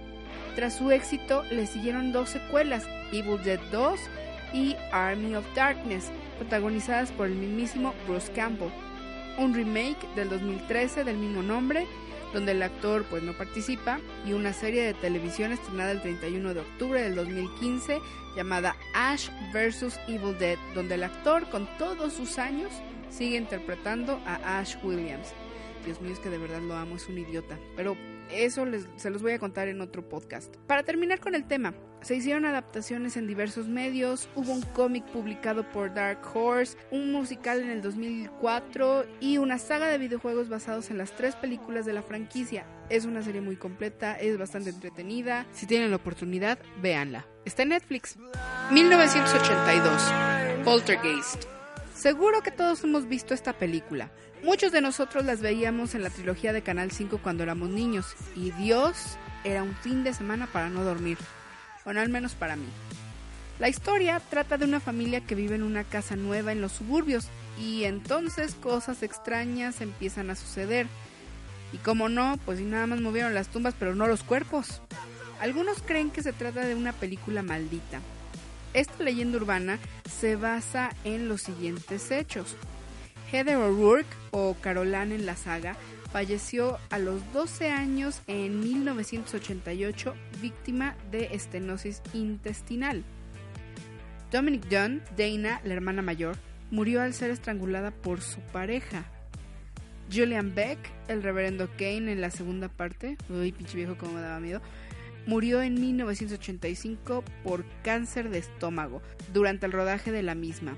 Tras 0.56 0.78
su 0.78 0.92
éxito, 0.92 1.44
le 1.52 1.68
siguieron 1.68 2.12
dos 2.12 2.30
secuelas, 2.30 2.88
Evil 3.12 3.42
Dead 3.44 3.60
2 3.72 4.00
y 4.54 4.76
Army 4.92 5.36
of 5.36 5.46
Darkness, 5.56 6.12
protagonizadas 6.38 7.12
por 7.12 7.28
el 7.28 7.36
mismísimo 7.36 7.94
Bruce 8.08 8.32
Campbell. 8.34 8.72
Un 9.38 9.54
remake 9.54 10.08
del 10.16 10.30
2013 10.30 11.04
del 11.04 11.18
mismo 11.18 11.42
nombre, 11.42 11.88
donde 12.34 12.52
el 12.52 12.62
actor 12.62 13.06
pues 13.10 13.24
no 13.24 13.34
participa, 13.34 14.00
y 14.26 14.34
una 14.34 14.54
serie 14.54 14.84
de 14.84 14.94
televisión 14.94 15.52
estrenada 15.52 15.92
el 15.92 16.02
31 16.02 16.54
de 16.54 16.60
octubre 16.60 17.02
del 17.02 17.16
2015 17.16 18.00
llamada 18.36 18.76
Ash 18.94 19.30
vs. 19.54 20.00
Evil 20.08 20.38
Dead, 20.38 20.58
donde 20.76 20.96
el 20.96 21.04
actor 21.04 21.50
con 21.50 21.68
todos 21.78 22.14
sus 22.14 22.38
años 22.38 22.72
sigue 23.10 23.38
interpretando 23.38 24.20
a 24.26 24.60
Ash 24.60 24.76
Williams. 24.84 25.34
Dios 25.86 26.02
mío, 26.02 26.14
es 26.14 26.20
que 26.20 26.30
de 26.30 26.38
verdad 26.38 26.62
lo 26.62 26.76
amo, 26.76 26.96
es 26.96 27.08
un 27.08 27.18
idiota. 27.18 27.58
Pero 27.76 27.98
eso 28.32 28.66
les, 28.66 28.88
se 28.96 29.10
los 29.10 29.22
voy 29.22 29.34
a 29.34 29.40
contar 29.40 29.68
en 29.68 29.82
otro 29.82 30.08
podcast. 30.08 30.56
Para 30.68 30.84
terminar 30.84 31.20
con 31.20 31.36
el 31.36 31.46
tema, 31.46 31.74
se 32.02 32.16
hicieron 32.16 32.46
adaptaciones 32.46 33.18
en 33.18 33.28
diversos 33.28 33.68
medios, 33.68 34.30
hubo 34.36 34.54
un 34.54 34.62
cómic 34.62 35.06
publicado 35.06 35.70
por 35.70 35.94
Dark 35.94 36.20
Horse, 36.34 36.78
un 36.92 37.12
musical 37.12 37.62
en 37.62 37.70
el 37.70 37.82
2004 37.82 39.06
y 39.20 39.38
una 39.38 39.58
saga 39.58 39.88
de 39.88 39.98
videojuegos 39.98 40.48
basados 40.48 40.92
en 40.92 40.98
las 40.98 41.12
tres 41.12 41.36
películas 41.36 41.86
de 41.86 41.94
la 41.94 42.02
franquicia. 42.02 42.66
Es 42.90 43.06
una 43.06 43.22
serie 43.22 43.42
muy 43.42 43.58
completa, 43.58 44.16
es 44.16 44.38
bastante 44.38 44.70
entretenida. 44.70 45.46
Si 45.52 45.66
tienen 45.66 45.90
la 45.90 45.98
oportunidad, 45.98 46.60
véanla. 46.82 47.26
Está 47.46 47.64
en 47.64 47.70
Netflix. 47.70 48.18
1982. 48.72 50.64
Poltergeist. 50.64 51.46
Seguro 51.94 52.42
que 52.42 52.52
todos 52.52 52.84
hemos 52.86 53.10
visto 53.10 53.34
esta 53.34 53.52
película. 53.52 54.10
Muchos 54.44 54.72
de 54.72 54.80
nosotros 54.80 55.26
las 55.26 55.42
veíamos 55.42 55.96
en 55.96 56.04
la 56.04 56.10
trilogía 56.10 56.54
de 56.54 56.62
Canal 56.62 56.92
5 56.92 57.20
cuando 57.22 57.44
éramos 57.44 57.70
niños 57.70 58.16
y 58.38 58.52
Dios 58.52 59.18
era 59.44 59.64
un 59.64 59.76
fin 59.76 60.06
de 60.06 60.14
semana 60.14 60.48
para 60.48 60.70
no 60.70 60.84
dormir. 60.86 61.18
Bueno, 61.84 62.00
al 62.00 62.08
menos 62.08 62.36
para 62.36 62.56
mí. 62.56 62.68
La 63.60 63.68
historia 63.68 64.22
trata 64.30 64.58
de 64.58 64.64
una 64.64 64.80
familia 64.80 65.20
que 65.20 65.36
vive 65.36 65.56
en 65.56 65.64
una 65.64 65.84
casa 65.84 66.16
nueva 66.16 66.54
en 66.54 66.62
los 66.62 66.72
suburbios 66.72 67.28
y 67.60 67.84
entonces 67.84 68.56
cosas 68.56 69.04
extrañas 69.04 69.82
empiezan 69.82 70.30
a 70.30 70.36
suceder. 70.36 70.88
Y 71.74 71.78
como 71.78 72.08
no, 72.08 72.40
pues 72.46 72.62
nada 72.62 72.88
más 72.88 73.02
movieron 73.02 73.34
las 73.34 73.50
tumbas 73.50 73.76
pero 73.78 73.94
no 73.94 74.08
los 74.08 74.24
cuerpos. 74.24 74.82
Algunos 75.42 75.82
creen 75.82 76.12
que 76.12 76.24
se 76.24 76.32
trata 76.32 76.66
de 76.66 76.76
una 76.76 76.94
película 76.94 77.44
maldita. 77.44 78.00
Esta 78.74 79.04
leyenda 79.04 79.38
urbana 79.38 79.80
se 80.10 80.38
basa 80.38 80.96
en 81.04 81.28
los 81.28 81.42
siguientes 81.42 82.12
hechos. 82.12 82.56
Heather 83.32 83.58
O'Rourke, 83.58 84.08
o 84.32 84.56
Caroline 84.56 85.14
en 85.14 85.26
la 85.26 85.36
saga, 85.36 85.76
falleció 86.12 86.80
a 86.90 86.98
los 86.98 87.22
12 87.32 87.70
años 87.70 88.22
en 88.26 88.60
1988 88.60 90.16
víctima 90.42 90.96
de 91.12 91.30
estenosis 91.32 92.02
intestinal. 92.14 93.04
Dominic 94.32 94.68
Dunn, 94.68 95.04
Dana, 95.16 95.62
la 95.64 95.74
hermana 95.74 96.02
mayor, 96.02 96.38
murió 96.72 97.02
al 97.02 97.14
ser 97.14 97.30
estrangulada 97.30 97.92
por 97.92 98.22
su 98.22 98.40
pareja. 98.40 99.06
Julian 100.12 100.56
Beck, 100.56 100.80
el 101.08 101.22
reverendo 101.22 101.70
Kane 101.78 102.12
en 102.12 102.22
la 102.22 102.32
segunda 102.32 102.68
parte, 102.68 103.16
uy, 103.30 103.52
pinche 103.52 103.78
viejo 103.78 103.96
como 103.96 104.14
me 104.14 104.22
daba 104.22 104.40
miedo, 104.40 104.62
murió 105.28 105.62
en 105.62 105.76
1985 105.76 107.24
por 107.44 107.64
cáncer 107.84 108.30
de 108.30 108.40
estómago 108.40 109.04
durante 109.34 109.68
el 109.68 109.72
rodaje 109.72 110.12
de 110.12 110.24
la 110.24 110.34
misma. 110.34 110.76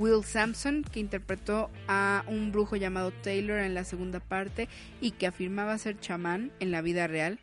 Will 0.00 0.24
Sampson, 0.24 0.82
que 0.82 0.98
interpretó 0.98 1.70
a 1.86 2.24
un 2.26 2.52
brujo 2.52 2.74
llamado 2.76 3.12
Taylor 3.22 3.58
en 3.58 3.74
la 3.74 3.84
segunda 3.84 4.18
parte 4.18 4.66
y 5.02 5.10
que 5.10 5.26
afirmaba 5.26 5.76
ser 5.76 6.00
chamán 6.00 6.50
en 6.58 6.70
la 6.70 6.80
vida 6.80 7.06
real, 7.06 7.38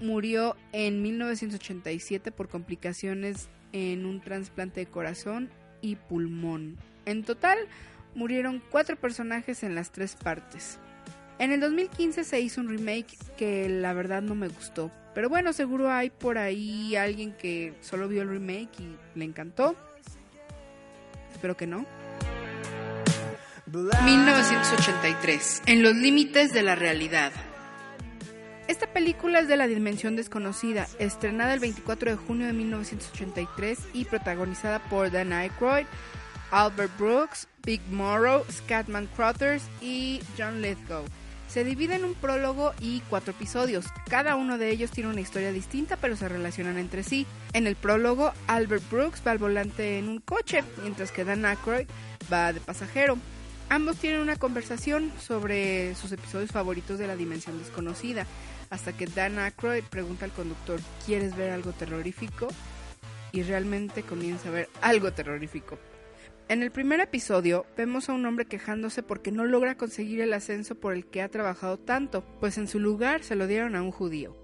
murió 0.00 0.56
en 0.72 1.00
1987 1.00 2.32
por 2.32 2.48
complicaciones 2.48 3.48
en 3.72 4.04
un 4.04 4.20
trasplante 4.20 4.80
de 4.80 4.86
corazón 4.86 5.48
y 5.80 5.94
pulmón. 5.94 6.76
En 7.06 7.22
total, 7.22 7.56
murieron 8.16 8.60
cuatro 8.72 8.96
personajes 8.96 9.62
en 9.62 9.76
las 9.76 9.92
tres 9.92 10.16
partes. 10.16 10.80
En 11.38 11.52
el 11.52 11.60
2015 11.60 12.24
se 12.24 12.40
hizo 12.40 12.60
un 12.60 12.68
remake 12.68 13.16
que 13.36 13.68
la 13.68 13.92
verdad 13.92 14.22
no 14.22 14.34
me 14.34 14.48
gustó. 14.48 14.90
Pero 15.14 15.28
bueno, 15.28 15.52
seguro 15.52 15.88
hay 15.88 16.10
por 16.10 16.36
ahí 16.36 16.96
alguien 16.96 17.32
que 17.32 17.74
solo 17.80 18.08
vio 18.08 18.22
el 18.22 18.28
remake 18.28 18.80
y 18.80 19.18
le 19.18 19.24
encantó. 19.24 19.76
Espero 21.42 21.56
que 21.56 21.66
no. 21.66 21.84
1983. 23.66 25.62
En 25.66 25.82
los 25.82 25.92
límites 25.96 26.52
de 26.52 26.62
la 26.62 26.76
realidad. 26.76 27.32
Esta 28.68 28.86
película 28.86 29.40
es 29.40 29.48
de 29.48 29.56
la 29.56 29.66
dimensión 29.66 30.14
desconocida, 30.14 30.86
estrenada 31.00 31.52
el 31.52 31.58
24 31.58 32.12
de 32.12 32.16
junio 32.16 32.46
de 32.46 32.52
1983 32.52 33.76
y 33.92 34.04
protagonizada 34.04 34.78
por 34.88 35.10
Dan 35.10 35.32
Aykroyd, 35.32 35.86
Albert 36.52 36.96
Brooks, 36.96 37.48
Big 37.64 37.80
Morrow, 37.90 38.44
Scatman 38.48 39.08
Crothers 39.16 39.64
y 39.80 40.20
John 40.38 40.62
Lithgow. 40.62 41.04
Se 41.52 41.64
divide 41.64 41.96
en 41.96 42.06
un 42.06 42.14
prólogo 42.14 42.72
y 42.80 43.00
cuatro 43.10 43.32
episodios. 43.32 43.84
Cada 44.08 44.36
uno 44.36 44.56
de 44.56 44.70
ellos 44.70 44.90
tiene 44.90 45.10
una 45.10 45.20
historia 45.20 45.52
distinta, 45.52 45.98
pero 45.98 46.16
se 46.16 46.26
relacionan 46.26 46.78
entre 46.78 47.02
sí. 47.02 47.26
En 47.52 47.66
el 47.66 47.76
prólogo, 47.76 48.32
Albert 48.46 48.90
Brooks 48.90 49.22
va 49.26 49.32
al 49.32 49.38
volante 49.38 49.98
en 49.98 50.08
un 50.08 50.20
coche, 50.20 50.64
mientras 50.80 51.12
que 51.12 51.26
Dan 51.26 51.44
Aykroyd 51.44 51.86
va 52.32 52.54
de 52.54 52.60
pasajero. 52.60 53.18
Ambos 53.68 53.98
tienen 53.98 54.20
una 54.20 54.36
conversación 54.36 55.12
sobre 55.20 55.94
sus 55.94 56.10
episodios 56.12 56.50
favoritos 56.50 56.98
de 56.98 57.06
la 57.06 57.16
dimensión 57.16 57.58
desconocida, 57.58 58.24
hasta 58.70 58.94
que 58.94 59.04
Dan 59.04 59.38
Aykroyd 59.38 59.84
pregunta 59.84 60.24
al 60.24 60.32
conductor, 60.32 60.80
¿quieres 61.04 61.36
ver 61.36 61.50
algo 61.50 61.72
terrorífico? 61.72 62.48
Y 63.30 63.42
realmente 63.42 64.04
comienza 64.04 64.48
a 64.48 64.52
ver 64.52 64.70
algo 64.80 65.12
terrorífico. 65.12 65.78
En 66.52 66.62
el 66.62 66.70
primer 66.70 67.00
episodio 67.00 67.64
vemos 67.78 68.10
a 68.10 68.12
un 68.12 68.26
hombre 68.26 68.44
quejándose 68.44 69.02
porque 69.02 69.32
no 69.32 69.46
logra 69.46 69.78
conseguir 69.78 70.20
el 70.20 70.34
ascenso 70.34 70.74
por 70.74 70.92
el 70.92 71.06
que 71.06 71.22
ha 71.22 71.30
trabajado 71.30 71.78
tanto, 71.78 72.26
pues 72.40 72.58
en 72.58 72.68
su 72.68 72.78
lugar 72.78 73.22
se 73.22 73.36
lo 73.36 73.46
dieron 73.46 73.74
a 73.74 73.80
un 73.80 73.90
judío. 73.90 74.36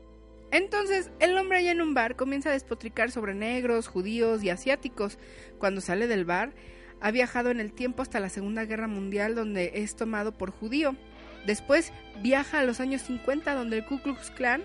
Entonces, 0.50 1.10
el 1.20 1.36
hombre 1.36 1.58
allá 1.58 1.72
en 1.72 1.82
un 1.82 1.92
bar 1.92 2.16
comienza 2.16 2.48
a 2.48 2.54
despotricar 2.54 3.10
sobre 3.10 3.34
negros, 3.34 3.88
judíos 3.88 4.42
y 4.42 4.48
asiáticos. 4.48 5.18
Cuando 5.58 5.82
sale 5.82 6.06
del 6.06 6.24
bar, 6.24 6.54
ha 7.02 7.10
viajado 7.10 7.50
en 7.50 7.60
el 7.60 7.74
tiempo 7.74 8.00
hasta 8.00 8.20
la 8.20 8.30
Segunda 8.30 8.64
Guerra 8.64 8.88
Mundial 8.88 9.34
donde 9.34 9.72
es 9.74 9.94
tomado 9.94 10.32
por 10.32 10.50
judío. 10.50 10.96
Después 11.44 11.92
viaja 12.22 12.60
a 12.60 12.64
los 12.64 12.80
años 12.80 13.02
50 13.02 13.54
donde 13.54 13.76
el 13.76 13.84
Ku 13.84 14.00
Klux 14.00 14.30
Klan 14.30 14.62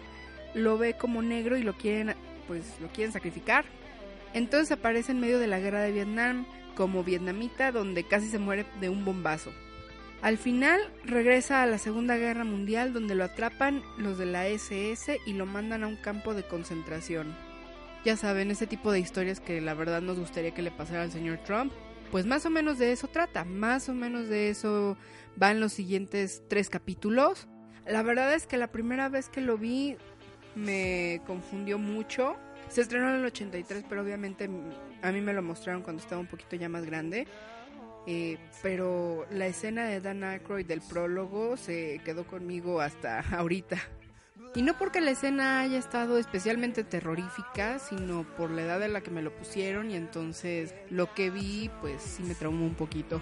lo 0.53 0.77
ve 0.77 0.93
como 0.93 1.21
negro 1.21 1.57
y 1.57 1.63
lo 1.63 1.73
quieren 1.73 2.15
pues 2.47 2.63
lo 2.79 2.87
quieren 2.87 3.11
sacrificar. 3.11 3.65
Entonces 4.33 4.71
aparece 4.71 5.11
en 5.11 5.19
medio 5.19 5.39
de 5.39 5.47
la 5.47 5.59
guerra 5.59 5.81
de 5.81 5.91
Vietnam 5.91 6.45
como 6.75 7.03
vietnamita 7.03 7.71
donde 7.71 8.03
casi 8.03 8.27
se 8.27 8.39
muere 8.39 8.65
de 8.79 8.89
un 8.89 9.05
bombazo. 9.05 9.51
Al 10.21 10.37
final 10.37 10.79
regresa 11.03 11.61
a 11.61 11.65
la 11.65 11.77
Segunda 11.77 12.15
Guerra 12.15 12.45
Mundial 12.45 12.93
donde 12.93 13.13
lo 13.13 13.25
atrapan 13.25 13.83
los 13.97 14.17
de 14.17 14.25
la 14.25 14.47
SS 14.47 15.19
y 15.25 15.33
lo 15.33 15.45
mandan 15.45 15.83
a 15.83 15.87
un 15.87 15.97
campo 15.97 16.33
de 16.33 16.43
concentración. 16.43 17.35
Ya 18.05 18.17
saben, 18.17 18.49
ese 18.49 18.67
tipo 18.67 18.91
de 18.91 18.99
historias 18.99 19.39
que 19.39 19.61
la 19.61 19.73
verdad 19.73 20.01
nos 20.01 20.19
gustaría 20.19 20.53
que 20.53 20.61
le 20.61 20.71
pasara 20.71 21.03
al 21.03 21.11
señor 21.11 21.39
Trump, 21.45 21.73
pues 22.09 22.25
más 22.25 22.45
o 22.45 22.49
menos 22.49 22.77
de 22.77 22.91
eso 22.91 23.07
trata, 23.07 23.43
más 23.43 23.89
o 23.89 23.93
menos 23.93 24.29
de 24.29 24.49
eso 24.49 24.97
van 25.35 25.59
los 25.59 25.73
siguientes 25.73 26.41
tres 26.47 26.69
capítulos. 26.69 27.47
La 27.85 28.01
verdad 28.01 28.33
es 28.33 28.45
que 28.47 28.57
la 28.57 28.71
primera 28.71 29.09
vez 29.09 29.29
que 29.29 29.41
lo 29.41 29.57
vi 29.57 29.97
me 30.55 31.21
confundió 31.25 31.77
mucho. 31.77 32.35
Se 32.73 32.81
estrenó 32.81 33.09
en 33.09 33.17
el 33.17 33.25
83, 33.25 33.85
pero 33.87 34.01
obviamente 34.01 34.49
a 35.03 35.11
mí 35.11 35.21
me 35.21 35.31
lo 35.31 35.43
mostraron 35.43 35.83
cuando 35.83 36.01
estaba 36.01 36.19
un 36.19 36.25
poquito 36.25 36.55
ya 36.55 36.69
más 36.69 36.83
grande. 36.83 37.27
Eh, 38.07 38.39
pero 38.63 39.27
la 39.29 39.45
escena 39.45 39.85
de 39.85 40.01
Dan 40.01 40.23
Aykroyd 40.23 40.65
del 40.65 40.81
prólogo 40.81 41.55
se 41.55 42.01
quedó 42.03 42.25
conmigo 42.25 42.81
hasta 42.81 43.19
ahorita. 43.37 43.77
Y 44.55 44.63
no 44.63 44.75
porque 44.75 45.01
la 45.01 45.11
escena 45.11 45.59
haya 45.59 45.77
estado 45.77 46.17
especialmente 46.17 46.83
terrorífica, 46.83 47.77
sino 47.77 48.23
por 48.37 48.49
la 48.49 48.63
edad 48.63 48.81
en 48.81 48.93
la 48.93 49.01
que 49.01 49.11
me 49.11 49.21
lo 49.21 49.31
pusieron 49.35 49.91
y 49.91 49.95
entonces 49.95 50.73
lo 50.89 51.13
que 51.13 51.29
vi 51.29 51.69
pues 51.79 52.01
sí 52.01 52.23
me 52.23 52.33
traumó 52.33 52.65
un 52.65 52.73
poquito. 52.73 53.21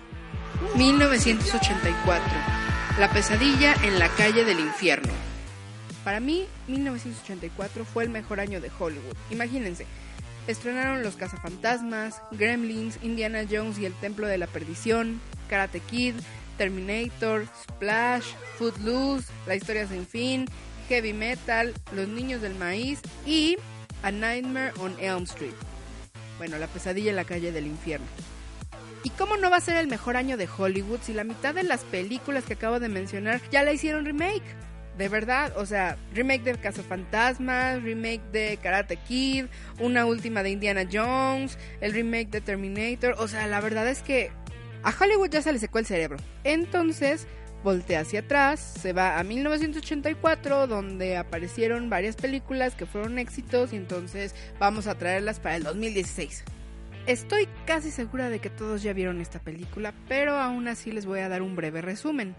1984. 0.78 2.24
La 3.00 3.10
pesadilla 3.10 3.74
en 3.84 4.00
la 4.00 4.08
calle 4.08 4.46
del 4.46 4.62
infierno. 4.62 5.31
Para 6.04 6.20
mí, 6.20 6.48
1984 6.68 7.86
fue 7.86 8.04
el 8.04 8.10
mejor 8.10 8.40
año 8.40 8.60
de 8.60 8.72
Hollywood. 8.78 9.16
Imagínense, 9.30 9.86
estrenaron 10.48 11.04
Los 11.04 11.16
Cazafantasmas, 11.16 12.22
Gremlins, 12.32 12.98
Indiana 13.04 13.46
Jones 13.50 13.78
y 13.78 13.86
el 13.86 13.94
Templo 13.94 14.28
de 14.28 14.40
la 14.40 14.48
Perdición, 14.48 15.22
Karate 15.48 15.80
Kid, 15.80 16.16
Terminator, 16.58 17.46
Splash, 17.64 18.26
Footloose, 18.58 19.32
La 19.46 19.56
Historia 19.56 19.88
Sin 19.88 20.08
Fin, 20.08 20.46
Heavy 20.90 21.14
Metal, 21.14 21.74
Los 21.94 22.08
Niños 22.08 22.42
del 22.42 22.56
Maíz 22.56 23.00
y 23.26 23.58
A 24.02 24.12
Nightmare 24.12 24.74
on 24.80 24.96
Elm 25.00 25.24
Street. 25.24 25.54
Bueno, 26.40 26.58
La 26.58 26.68
Pesadilla 26.68 27.12
en 27.12 27.16
la 27.16 27.26
Calle 27.26 27.52
del 27.52 27.68
Infierno. 27.68 28.08
¿Y 29.04 29.10
cómo 29.12 29.38
no 29.38 29.50
va 29.50 29.58
a 29.58 29.62
ser 29.62 29.78
el 29.78 29.88
mejor 29.88 30.18
año 30.18 30.38
de 30.38 30.48
Hollywood 30.56 31.00
si 31.02 31.14
la 31.14 31.24
mitad 31.24 31.56
de 31.56 31.64
las 31.64 31.82
películas 31.82 32.44
que 32.44 32.54
acabo 32.54 32.80
de 32.80 32.90
mencionar 32.90 33.42
ya 33.52 33.64
la 33.64 33.74
hicieron 33.74 34.06
remake? 34.06 34.44
De 34.98 35.10
verdad, 35.10 35.54
o 35.58 35.66
sea, 35.66 35.98
remake 36.14 36.44
de 36.44 36.56
Cazafantasmas, 36.56 37.82
remake 37.82 38.22
de 38.32 38.60
Karate 38.62 38.98
Kid, 38.98 39.46
una 39.80 40.06
última 40.06 40.44
de 40.44 40.52
Indiana 40.52 40.84
Jones, 40.92 41.58
el 41.80 41.94
remake 41.94 42.30
de 42.30 42.42
Terminator, 42.42 43.16
o 43.18 43.28
sea, 43.28 43.48
la 43.48 43.62
verdad 43.62 43.88
es 43.88 44.02
que 44.02 44.32
a 44.84 44.94
Hollywood 44.98 45.30
ya 45.30 45.42
se 45.42 45.54
le 45.54 45.60
secó 45.60 45.80
el 45.80 45.86
cerebro. 45.86 46.18
Entonces, 46.44 47.28
voltea 47.64 48.02
hacia 48.02 48.22
atrás, 48.22 48.60
se 48.60 48.94
va 48.94 49.20
a 49.20 49.24
1984, 49.24 50.68
donde 50.68 51.18
aparecieron 51.18 51.90
varias 51.90 52.16
películas 52.16 52.76
que 52.76 52.86
fueron 52.86 53.20
éxitos 53.20 53.74
y 53.74 53.78
entonces 53.78 54.36
vamos 54.60 54.88
a 54.88 54.96
traerlas 54.96 55.40
para 55.40 55.56
el 55.56 55.64
2016. 55.64 56.44
Estoy 57.08 57.48
casi 57.66 57.92
segura 57.92 58.30
de 58.30 58.40
que 58.40 58.50
todos 58.50 58.84
ya 58.84 58.94
vieron 58.94 59.22
esta 59.22 59.40
película, 59.40 59.94
pero 60.08 60.36
aún 60.38 60.68
así 60.68 60.92
les 60.92 61.06
voy 61.06 61.20
a 61.20 61.30
dar 61.30 61.42
un 61.42 61.56
breve 61.56 61.82
resumen. 61.82 62.36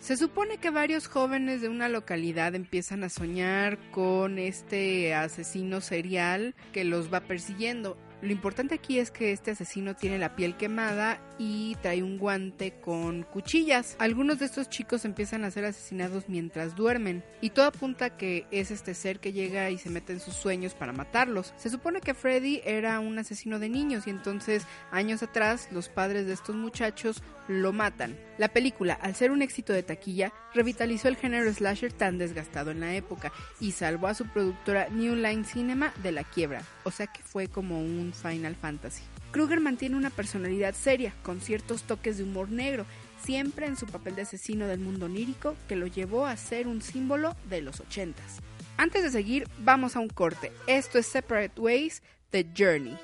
Se 0.00 0.16
supone 0.16 0.56
que 0.56 0.70
varios 0.70 1.08
jóvenes 1.08 1.60
de 1.60 1.68
una 1.68 1.90
localidad 1.90 2.54
empiezan 2.54 3.04
a 3.04 3.10
soñar 3.10 3.78
con 3.90 4.38
este 4.38 5.14
asesino 5.14 5.82
serial 5.82 6.54
que 6.72 6.84
los 6.84 7.12
va 7.12 7.20
persiguiendo. 7.20 7.98
Lo 8.22 8.32
importante 8.32 8.74
aquí 8.74 8.98
es 8.98 9.10
que 9.10 9.32
este 9.32 9.52
asesino 9.52 9.96
tiene 9.96 10.18
la 10.18 10.36
piel 10.36 10.56
quemada 10.56 11.20
y 11.38 11.76
trae 11.76 12.02
un 12.02 12.18
guante 12.18 12.74
con 12.80 13.22
cuchillas. 13.22 13.96
Algunos 13.98 14.38
de 14.38 14.44
estos 14.44 14.68
chicos 14.68 15.06
empiezan 15.06 15.44
a 15.44 15.50
ser 15.50 15.64
asesinados 15.64 16.28
mientras 16.28 16.76
duermen 16.76 17.24
y 17.40 17.50
todo 17.50 17.66
apunta 17.66 18.04
a 18.06 18.16
que 18.16 18.46
es 18.50 18.70
este 18.70 18.94
ser 18.94 19.20
que 19.20 19.32
llega 19.32 19.70
y 19.70 19.78
se 19.78 19.88
mete 19.88 20.12
en 20.12 20.20
sus 20.20 20.34
sueños 20.34 20.74
para 20.74 20.92
matarlos. 20.92 21.54
Se 21.56 21.70
supone 21.70 22.00
que 22.00 22.12
Freddy 22.12 22.60
era 22.64 23.00
un 23.00 23.18
asesino 23.18 23.58
de 23.58 23.70
niños 23.70 24.06
y 24.06 24.10
entonces 24.10 24.66
años 24.90 25.22
atrás 25.22 25.68
los 25.70 25.88
padres 25.88 26.26
de 26.26 26.34
estos 26.34 26.56
muchachos 26.56 27.22
lo 27.48 27.72
matan. 27.72 28.16
La 28.38 28.48
película, 28.48 28.94
al 28.94 29.14
ser 29.14 29.32
un 29.32 29.42
éxito 29.42 29.72
de 29.72 29.82
taquilla, 29.82 30.32
revitalizó 30.54 31.08
el 31.08 31.16
género 31.16 31.52
slasher 31.52 31.92
tan 31.92 32.16
desgastado 32.16 32.70
en 32.70 32.80
la 32.80 32.94
época 32.94 33.32
y 33.58 33.72
salvó 33.72 34.06
a 34.06 34.14
su 34.14 34.26
productora 34.26 34.88
New 34.88 35.16
Line 35.16 35.44
Cinema 35.44 35.92
de 36.02 36.12
la 36.12 36.24
quiebra, 36.24 36.62
o 36.84 36.90
sea 36.90 37.06
que 37.08 37.22
fue 37.22 37.48
como 37.48 37.80
un 37.80 38.09
Final 38.12 38.56
Fantasy. 38.56 39.02
Kruger 39.30 39.60
mantiene 39.60 39.96
una 39.96 40.10
personalidad 40.10 40.74
seria, 40.74 41.14
con 41.22 41.40
ciertos 41.40 41.84
toques 41.84 42.18
de 42.18 42.24
humor 42.24 42.50
negro, 42.50 42.84
siempre 43.22 43.66
en 43.66 43.76
su 43.76 43.86
papel 43.86 44.16
de 44.16 44.22
asesino 44.22 44.66
del 44.66 44.80
mundo 44.80 45.06
onírico 45.06 45.54
que 45.68 45.76
lo 45.76 45.86
llevó 45.86 46.26
a 46.26 46.36
ser 46.36 46.66
un 46.66 46.82
símbolo 46.82 47.36
de 47.48 47.62
los 47.62 47.80
ochentas. 47.80 48.38
Antes 48.76 49.02
de 49.02 49.10
seguir, 49.10 49.46
vamos 49.58 49.94
a 49.94 50.00
un 50.00 50.08
corte. 50.08 50.52
Esto 50.66 50.98
es 50.98 51.06
Separate 51.06 51.60
Ways, 51.60 52.02
The 52.30 52.46
Journey. 52.56 52.96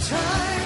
time. 0.00 0.63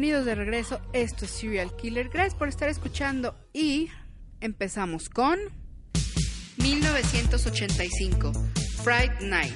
Bienvenidos 0.00 0.24
de 0.24 0.34
regreso, 0.34 0.80
esto 0.94 1.26
es 1.26 1.30
Serial 1.30 1.76
Killer. 1.76 2.08
Gracias 2.08 2.34
por 2.34 2.48
estar 2.48 2.70
escuchando 2.70 3.36
y 3.52 3.90
empezamos 4.40 5.10
con 5.10 5.38
1985, 6.56 8.32
Fright 8.82 9.20
Night. 9.20 9.52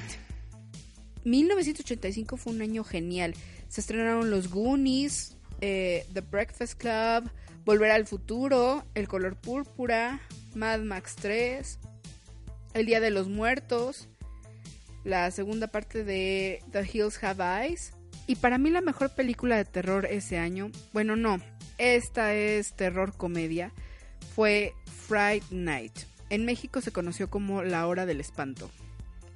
1985 1.25 2.37
fue 2.37 2.53
un 2.53 2.61
año 2.61 2.85
genial. 2.85 3.35
Se 3.69 3.81
estrenaron 3.81 4.31
los 4.31 4.51
Goonies, 4.51 5.39
eh, 5.63 6.05
The 6.13 6.21
Breakfast 6.21 6.75
Club, 6.75 7.31
Volver 7.65 7.91
al 7.91 8.07
Futuro, 8.07 8.85
El 8.93 9.09
Color 9.09 9.41
Púrpura, 9.41 10.21
Mad 10.55 10.81
Max 10.81 11.17
3, 11.23 11.79
El 12.75 12.85
Día 12.85 13.01
de 13.01 13.11
los 13.11 13.29
Muertos, 13.31 14.11
la 15.05 15.31
segunda 15.31 15.69
parte 15.69 16.05
de 16.05 16.63
The 16.71 16.87
Hills 16.93 17.25
Have 17.25 17.67
Eyes. 17.67 17.95
Y 18.27 18.37
para 18.37 18.59
mí 18.59 18.71
la 18.71 18.81
mejor 18.81 19.11
película 19.11 19.57
de 19.57 19.65
terror 19.65 20.07
ese 20.07 20.39
año, 20.39 20.71
bueno 20.93 21.15
no, 21.15 21.41
esta 21.79 22.35
es 22.35 22.75
terror 22.75 23.17
comedia, 23.17 23.73
fue 24.35 24.73
Fright 25.07 25.45
Night. 25.51 25.93
En 26.31 26.45
México 26.45 26.81
se 26.81 26.93
conoció 26.93 27.29
como 27.29 27.63
La 27.63 27.87
Hora 27.87 28.07
del 28.07 28.21
Espanto. 28.21 28.71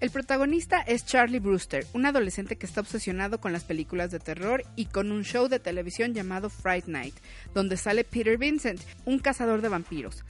El 0.01 0.11
protagonista 0.11 0.81
es 0.81 1.05
Charlie 1.05 1.41
Brewster, 1.41 1.85
un 1.93 2.07
adolescente 2.07 2.57
que 2.57 2.67
está 2.67 2.81
obsesionado 2.81 3.41
con 3.41 3.53
las 3.53 3.65
películas 3.65 4.13
de 4.13 4.21
terror 4.21 4.65
y 4.77 4.87
con 4.87 5.11
un 5.11 5.25
show 5.25 5.49
de 5.49 5.59
televisión 5.59 6.15
llamado 6.15 6.51
Fright 6.51 6.87
Night, 6.87 7.17
donde 7.53 7.77
sale 7.77 8.05
Peter 8.05 8.39
Vincent, 8.39 8.81
un 9.05 9.19
cazador 9.19 9.61
de 9.61 9.69
vampiros. 9.69 10.25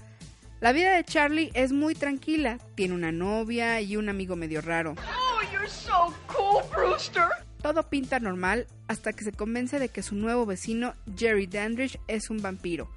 La 0.60 0.72
vida 0.72 0.96
de 0.96 1.04
Charlie 1.04 1.50
es 1.54 1.72
muy 1.72 1.94
tranquila, 1.94 2.58
tiene 2.74 2.94
una 2.94 3.12
novia 3.12 3.80
y 3.82 3.96
un 3.96 4.08
amigo 4.08 4.36
medio 4.36 4.62
raro. 4.62 4.94
Oh, 4.96 5.52
you're 5.52 5.68
so 5.68 6.14
cool, 6.26 6.62
Brewster. 6.74 7.28
Todo 7.62 7.88
pinta 7.88 8.20
normal 8.20 8.66
hasta 8.86 9.12
que 9.12 9.24
se 9.24 9.32
convence 9.32 9.78
de 9.78 9.88
que 9.88 10.02
su 10.02 10.14
nuevo 10.14 10.46
vecino, 10.46 10.94
Jerry 11.16 11.46
Dandridge, 11.46 11.98
es 12.06 12.30
un 12.30 12.40
vampiro. 12.40 12.88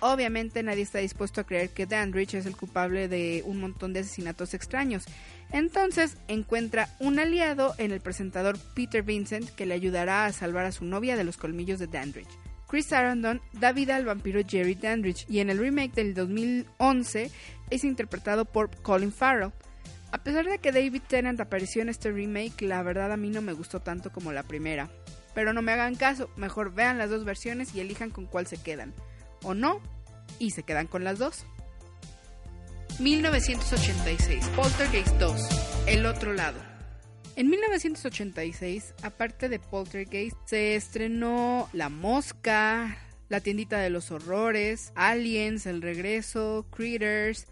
Obviamente 0.00 0.62
nadie 0.62 0.82
está 0.82 0.98
dispuesto 0.98 1.40
a 1.40 1.44
creer 1.44 1.70
que 1.70 1.86
Dandridge 1.86 2.34
es 2.34 2.46
el 2.46 2.56
culpable 2.56 3.08
de 3.08 3.42
un 3.44 3.58
montón 3.58 3.92
de 3.92 4.00
asesinatos 4.00 4.54
extraños. 4.54 5.04
Entonces 5.50 6.16
encuentra 6.28 6.88
un 7.00 7.18
aliado 7.18 7.74
en 7.78 7.90
el 7.90 8.00
presentador 8.00 8.58
Peter 8.74 9.02
Vincent 9.02 9.48
que 9.50 9.66
le 9.66 9.74
ayudará 9.74 10.26
a 10.26 10.32
salvar 10.32 10.66
a 10.66 10.72
su 10.72 10.84
novia 10.84 11.16
de 11.16 11.24
los 11.24 11.36
colmillos 11.36 11.80
de 11.80 11.88
Dandridge. 11.88 12.28
Chris 12.68 12.86
Sarandon 12.86 13.40
da 13.54 13.72
vida 13.72 13.96
al 13.96 14.04
vampiro 14.04 14.40
Jerry 14.46 14.74
Dandridge 14.74 15.24
y 15.28 15.40
en 15.40 15.50
el 15.50 15.58
remake 15.58 15.94
del 15.94 16.14
2011 16.14 17.30
es 17.70 17.84
interpretado 17.84 18.44
por 18.44 18.70
Colin 18.82 19.10
Farrell. 19.10 19.52
A 20.10 20.18
pesar 20.18 20.46
de 20.46 20.58
que 20.58 20.72
David 20.72 21.02
Tennant 21.06 21.40
apareció 21.40 21.82
en 21.82 21.90
este 21.90 22.10
remake, 22.10 22.62
la 22.62 22.82
verdad 22.82 23.12
a 23.12 23.16
mí 23.16 23.28
no 23.28 23.42
me 23.42 23.52
gustó 23.52 23.80
tanto 23.80 24.10
como 24.10 24.32
la 24.32 24.42
primera. 24.42 24.88
Pero 25.34 25.52
no 25.52 25.60
me 25.60 25.72
hagan 25.72 25.94
caso, 25.94 26.30
mejor 26.36 26.72
vean 26.72 26.98
las 26.98 27.10
dos 27.10 27.24
versiones 27.24 27.74
y 27.74 27.80
elijan 27.80 28.10
con 28.10 28.26
cuál 28.26 28.46
se 28.46 28.56
quedan. 28.56 28.94
O 29.42 29.54
no, 29.54 29.80
y 30.38 30.52
se 30.52 30.62
quedan 30.62 30.86
con 30.86 31.04
las 31.04 31.18
dos. 31.18 31.44
1986, 32.98 34.44
Poltergeist 34.56 35.14
2, 35.18 35.48
El 35.86 36.06
otro 36.06 36.32
lado. 36.32 36.58
En 37.36 37.48
1986, 37.48 38.94
aparte 39.02 39.48
de 39.48 39.60
Poltergeist, 39.60 40.36
se 40.46 40.74
estrenó 40.74 41.68
La 41.72 41.88
Mosca, 41.88 42.98
La 43.28 43.40
tiendita 43.40 43.78
de 43.78 43.90
los 43.90 44.10
horrores, 44.10 44.90
Aliens, 44.96 45.66
El 45.66 45.82
regreso, 45.82 46.66
Critters, 46.70 47.46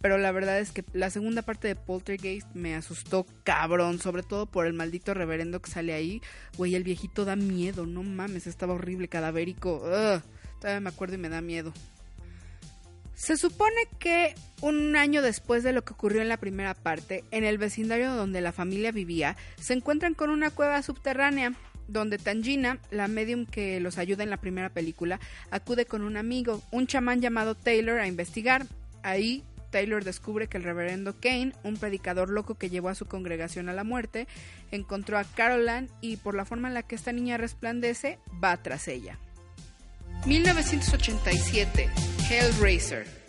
pero 0.00 0.18
la 0.18 0.32
verdad 0.32 0.60
es 0.60 0.70
que 0.70 0.84
la 0.92 1.10
segunda 1.10 1.42
parte 1.42 1.68
de 1.68 1.76
Poltergeist 1.76 2.48
me 2.54 2.74
asustó 2.74 3.26
cabrón, 3.44 3.98
sobre 3.98 4.22
todo 4.22 4.46
por 4.46 4.66
el 4.66 4.72
maldito 4.72 5.14
reverendo 5.14 5.60
que 5.60 5.70
sale 5.70 5.92
ahí. 5.92 6.22
Güey, 6.56 6.74
el 6.74 6.84
viejito 6.84 7.24
da 7.24 7.36
miedo, 7.36 7.86
no 7.86 8.02
mames, 8.02 8.46
estaba 8.46 8.74
horrible, 8.74 9.08
cadavérico. 9.08 9.76
Ugh, 9.76 10.22
todavía 10.60 10.80
me 10.80 10.90
acuerdo 10.90 11.14
y 11.16 11.18
me 11.18 11.28
da 11.28 11.40
miedo. 11.40 11.72
Se 13.14 13.36
supone 13.36 13.74
que 13.98 14.36
un 14.60 14.94
año 14.94 15.22
después 15.22 15.64
de 15.64 15.72
lo 15.72 15.84
que 15.84 15.92
ocurrió 15.92 16.22
en 16.22 16.28
la 16.28 16.36
primera 16.36 16.74
parte, 16.74 17.24
en 17.32 17.42
el 17.42 17.58
vecindario 17.58 18.14
donde 18.14 18.40
la 18.40 18.52
familia 18.52 18.92
vivía, 18.92 19.36
se 19.60 19.74
encuentran 19.74 20.14
con 20.14 20.30
una 20.30 20.50
cueva 20.50 20.80
subterránea 20.82 21.54
donde 21.88 22.18
Tangina, 22.18 22.78
la 22.92 23.08
medium 23.08 23.44
que 23.44 23.80
los 23.80 23.98
ayuda 23.98 24.22
en 24.22 24.30
la 24.30 24.36
primera 24.36 24.68
película, 24.68 25.18
acude 25.50 25.86
con 25.86 26.02
un 26.02 26.16
amigo, 26.16 26.62
un 26.70 26.86
chamán 26.86 27.20
llamado 27.20 27.56
Taylor, 27.56 27.98
a 27.98 28.06
investigar. 28.06 28.66
Ahí 29.02 29.42
Taylor 29.70 30.04
descubre 30.04 30.48
que 30.48 30.56
el 30.56 30.64
reverendo 30.64 31.18
Kane, 31.20 31.52
un 31.62 31.76
predicador 31.76 32.30
loco 32.30 32.54
que 32.54 32.70
llevó 32.70 32.88
a 32.88 32.94
su 32.94 33.06
congregación 33.06 33.68
a 33.68 33.72
la 33.72 33.84
muerte, 33.84 34.26
encontró 34.70 35.18
a 35.18 35.24
Caroline 35.24 35.88
y 36.00 36.16
por 36.16 36.34
la 36.34 36.44
forma 36.44 36.68
en 36.68 36.74
la 36.74 36.82
que 36.82 36.94
esta 36.94 37.12
niña 37.12 37.36
resplandece, 37.36 38.18
va 38.42 38.56
tras 38.62 38.88
ella. 38.88 39.18
1987, 40.26 41.88
Hellraiser. 42.30 43.27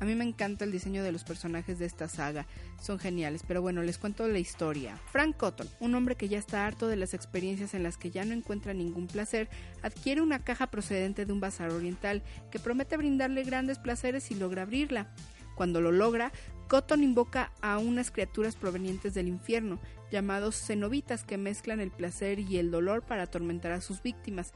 A 0.00 0.04
mí 0.04 0.14
me 0.14 0.24
encanta 0.24 0.64
el 0.64 0.70
diseño 0.70 1.02
de 1.02 1.10
los 1.10 1.24
personajes 1.24 1.78
de 1.78 1.86
esta 1.86 2.08
saga, 2.08 2.46
son 2.80 2.98
geniales, 2.98 3.42
pero 3.46 3.62
bueno, 3.62 3.82
les 3.82 3.98
cuento 3.98 4.28
la 4.28 4.38
historia. 4.38 4.96
Frank 5.10 5.36
Cotton, 5.36 5.68
un 5.80 5.94
hombre 5.94 6.14
que 6.14 6.28
ya 6.28 6.38
está 6.38 6.66
harto 6.66 6.86
de 6.86 6.96
las 6.96 7.14
experiencias 7.14 7.74
en 7.74 7.82
las 7.82 7.96
que 7.96 8.10
ya 8.10 8.24
no 8.24 8.32
encuentra 8.32 8.74
ningún 8.74 9.08
placer, 9.08 9.48
adquiere 9.82 10.22
una 10.22 10.44
caja 10.44 10.68
procedente 10.68 11.26
de 11.26 11.32
un 11.32 11.40
bazar 11.40 11.70
oriental 11.70 12.22
que 12.50 12.60
promete 12.60 12.96
brindarle 12.96 13.42
grandes 13.42 13.78
placeres 13.78 14.22
si 14.22 14.36
logra 14.36 14.62
abrirla. 14.62 15.12
Cuando 15.56 15.80
lo 15.80 15.90
logra, 15.90 16.30
Cotton 16.68 17.02
invoca 17.02 17.52
a 17.60 17.78
unas 17.78 18.12
criaturas 18.12 18.54
provenientes 18.54 19.14
del 19.14 19.26
infierno, 19.26 19.80
llamados 20.12 20.54
cenobitas 20.54 21.24
que 21.24 21.38
mezclan 21.38 21.80
el 21.80 21.90
placer 21.90 22.38
y 22.38 22.58
el 22.58 22.70
dolor 22.70 23.02
para 23.02 23.24
atormentar 23.24 23.72
a 23.72 23.80
sus 23.80 24.00
víctimas 24.02 24.52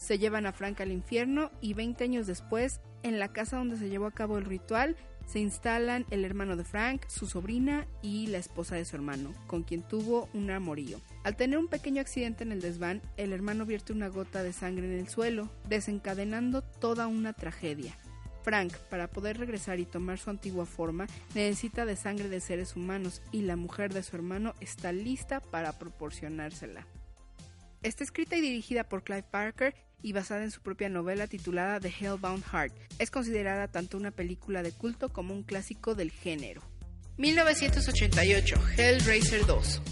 se 0.00 0.18
llevan 0.18 0.46
a 0.46 0.52
Frank 0.52 0.80
al 0.80 0.92
infierno 0.92 1.50
y 1.60 1.74
20 1.74 2.04
años 2.04 2.26
después, 2.26 2.80
en 3.02 3.18
la 3.18 3.32
casa 3.32 3.56
donde 3.56 3.76
se 3.76 3.88
llevó 3.88 4.06
a 4.06 4.12
cabo 4.12 4.38
el 4.38 4.44
ritual, 4.44 4.96
se 5.26 5.38
instalan 5.38 6.06
el 6.10 6.24
hermano 6.24 6.56
de 6.56 6.64
Frank, 6.64 7.06
su 7.06 7.26
sobrina 7.26 7.86
y 8.02 8.26
la 8.26 8.38
esposa 8.38 8.74
de 8.74 8.84
su 8.84 8.96
hermano, 8.96 9.32
con 9.46 9.62
quien 9.62 9.82
tuvo 9.82 10.28
un 10.34 10.50
amorío. 10.50 11.00
Al 11.22 11.36
tener 11.36 11.58
un 11.58 11.68
pequeño 11.68 12.00
accidente 12.00 12.42
en 12.42 12.50
el 12.50 12.60
desván, 12.60 13.00
el 13.16 13.32
hermano 13.32 13.64
vierte 13.64 13.92
una 13.92 14.08
gota 14.08 14.42
de 14.42 14.52
sangre 14.52 14.86
en 14.86 14.98
el 14.98 15.08
suelo, 15.08 15.48
desencadenando 15.68 16.62
toda 16.62 17.06
una 17.06 17.32
tragedia. 17.32 17.96
Frank, 18.42 18.72
para 18.88 19.08
poder 19.08 19.38
regresar 19.38 19.78
y 19.78 19.84
tomar 19.84 20.18
su 20.18 20.30
antigua 20.30 20.66
forma, 20.66 21.06
necesita 21.34 21.84
de 21.84 21.94
sangre 21.94 22.28
de 22.28 22.40
seres 22.40 22.74
humanos 22.74 23.22
y 23.30 23.42
la 23.42 23.56
mujer 23.56 23.92
de 23.92 24.02
su 24.02 24.16
hermano 24.16 24.54
está 24.60 24.92
lista 24.92 25.40
para 25.40 25.78
proporcionársela. 25.78 26.86
Está 27.82 28.02
escrita 28.02 28.36
y 28.36 28.40
dirigida 28.40 28.84
por 28.84 29.04
Clive 29.04 29.22
Parker 29.22 29.74
y 30.02 30.12
basada 30.12 30.42
en 30.42 30.50
su 30.50 30.60
propia 30.60 30.88
novela 30.88 31.26
titulada 31.26 31.80
The 31.80 31.92
Hellbound 32.00 32.44
Heart. 32.44 32.74
Es 32.98 33.10
considerada 33.10 33.68
tanto 33.68 33.96
una 33.96 34.10
película 34.10 34.62
de 34.62 34.72
culto 34.72 35.10
como 35.10 35.34
un 35.34 35.42
clásico 35.42 35.94
del 35.94 36.10
género. 36.10 36.62
1988, 37.18 38.56
Hellraiser 38.78 39.46
2. 39.46 39.82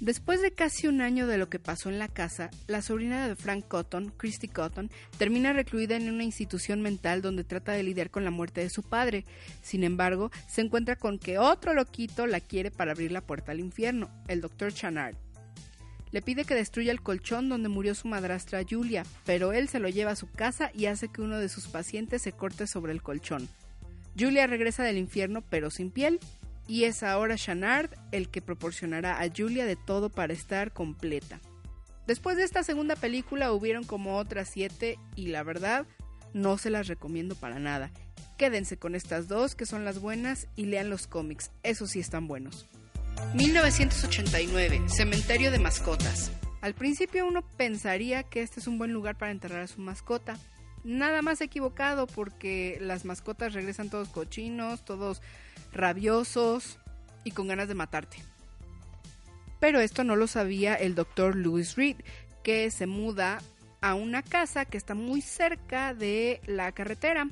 Después 0.00 0.40
de 0.40 0.52
casi 0.52 0.86
un 0.86 1.00
año 1.00 1.26
de 1.26 1.38
lo 1.38 1.48
que 1.48 1.58
pasó 1.58 1.88
en 1.88 1.98
la 1.98 2.06
casa, 2.06 2.50
la 2.68 2.82
sobrina 2.82 3.26
de 3.26 3.34
Frank 3.34 3.66
Cotton, 3.66 4.12
Christy 4.16 4.46
Cotton, 4.46 4.92
termina 5.18 5.52
recluida 5.52 5.96
en 5.96 6.08
una 6.08 6.22
institución 6.22 6.82
mental 6.82 7.20
donde 7.20 7.42
trata 7.42 7.72
de 7.72 7.82
lidiar 7.82 8.10
con 8.10 8.22
la 8.24 8.30
muerte 8.30 8.60
de 8.60 8.70
su 8.70 8.84
padre. 8.84 9.24
Sin 9.60 9.82
embargo, 9.82 10.30
se 10.46 10.60
encuentra 10.60 10.94
con 10.94 11.18
que 11.18 11.38
otro 11.38 11.74
loquito 11.74 12.28
la 12.28 12.38
quiere 12.38 12.70
para 12.70 12.92
abrir 12.92 13.10
la 13.10 13.22
puerta 13.22 13.50
al 13.50 13.58
infierno, 13.58 14.08
el 14.28 14.40
Dr. 14.40 14.72
Chanard. 14.72 15.16
Le 16.10 16.22
pide 16.22 16.44
que 16.44 16.54
destruya 16.54 16.92
el 16.92 17.02
colchón 17.02 17.48
donde 17.48 17.68
murió 17.68 17.94
su 17.94 18.08
madrastra 18.08 18.64
Julia, 18.68 19.04
pero 19.24 19.52
él 19.52 19.68
se 19.68 19.78
lo 19.78 19.88
lleva 19.88 20.12
a 20.12 20.16
su 20.16 20.30
casa 20.30 20.70
y 20.74 20.86
hace 20.86 21.08
que 21.08 21.22
uno 21.22 21.38
de 21.38 21.48
sus 21.48 21.68
pacientes 21.68 22.22
se 22.22 22.32
corte 22.32 22.66
sobre 22.66 22.92
el 22.92 23.02
colchón. 23.02 23.48
Julia 24.18 24.46
regresa 24.46 24.82
del 24.82 24.98
infierno 24.98 25.42
pero 25.42 25.70
sin 25.70 25.90
piel, 25.90 26.18
y 26.66 26.84
es 26.84 27.02
ahora 27.02 27.36
Shanard 27.36 27.90
el 28.12 28.28
que 28.28 28.42
proporcionará 28.42 29.20
a 29.20 29.28
Julia 29.34 29.64
de 29.64 29.76
todo 29.76 30.10
para 30.10 30.32
estar 30.32 30.72
completa. 30.72 31.40
Después 32.06 32.36
de 32.36 32.44
esta 32.44 32.62
segunda 32.62 32.96
película 32.96 33.52
hubieron 33.52 33.84
como 33.84 34.16
otras 34.16 34.48
siete 34.48 34.98
y 35.14 35.26
la 35.26 35.42
verdad 35.42 35.86
no 36.32 36.56
se 36.58 36.70
las 36.70 36.86
recomiendo 36.86 37.34
para 37.34 37.58
nada. 37.58 37.90
Quédense 38.38 38.78
con 38.78 38.94
estas 38.94 39.28
dos 39.28 39.54
que 39.54 39.66
son 39.66 39.84
las 39.84 40.00
buenas 40.00 40.46
y 40.56 40.66
lean 40.66 40.90
los 40.90 41.06
cómics, 41.06 41.50
esos 41.62 41.90
sí 41.90 42.00
están 42.00 42.28
buenos. 42.28 42.66
1989, 43.34 44.82
Cementerio 44.88 45.50
de 45.50 45.58
Mascotas. 45.58 46.32
Al 46.60 46.74
principio 46.74 47.26
uno 47.26 47.42
pensaría 47.56 48.22
que 48.22 48.42
este 48.42 48.60
es 48.60 48.66
un 48.66 48.78
buen 48.78 48.92
lugar 48.92 49.16
para 49.16 49.30
enterrar 49.30 49.60
a 49.60 49.66
su 49.66 49.80
mascota. 49.80 50.38
Nada 50.84 51.22
más 51.22 51.40
equivocado 51.40 52.06
porque 52.06 52.78
las 52.80 53.04
mascotas 53.04 53.52
regresan 53.52 53.90
todos 53.90 54.08
cochinos, 54.08 54.84
todos 54.84 55.22
rabiosos 55.72 56.78
y 57.24 57.32
con 57.32 57.48
ganas 57.48 57.68
de 57.68 57.74
matarte. 57.74 58.18
Pero 59.60 59.80
esto 59.80 60.04
no 60.04 60.16
lo 60.16 60.26
sabía 60.26 60.74
el 60.74 60.94
doctor 60.94 61.36
Louis 61.36 61.76
Reed, 61.76 61.96
que 62.42 62.70
se 62.70 62.86
muda 62.86 63.38
a 63.80 63.94
una 63.94 64.22
casa 64.22 64.64
que 64.64 64.78
está 64.78 64.94
muy 64.94 65.20
cerca 65.20 65.94
de 65.94 66.40
la 66.46 66.72
carretera. 66.72 67.28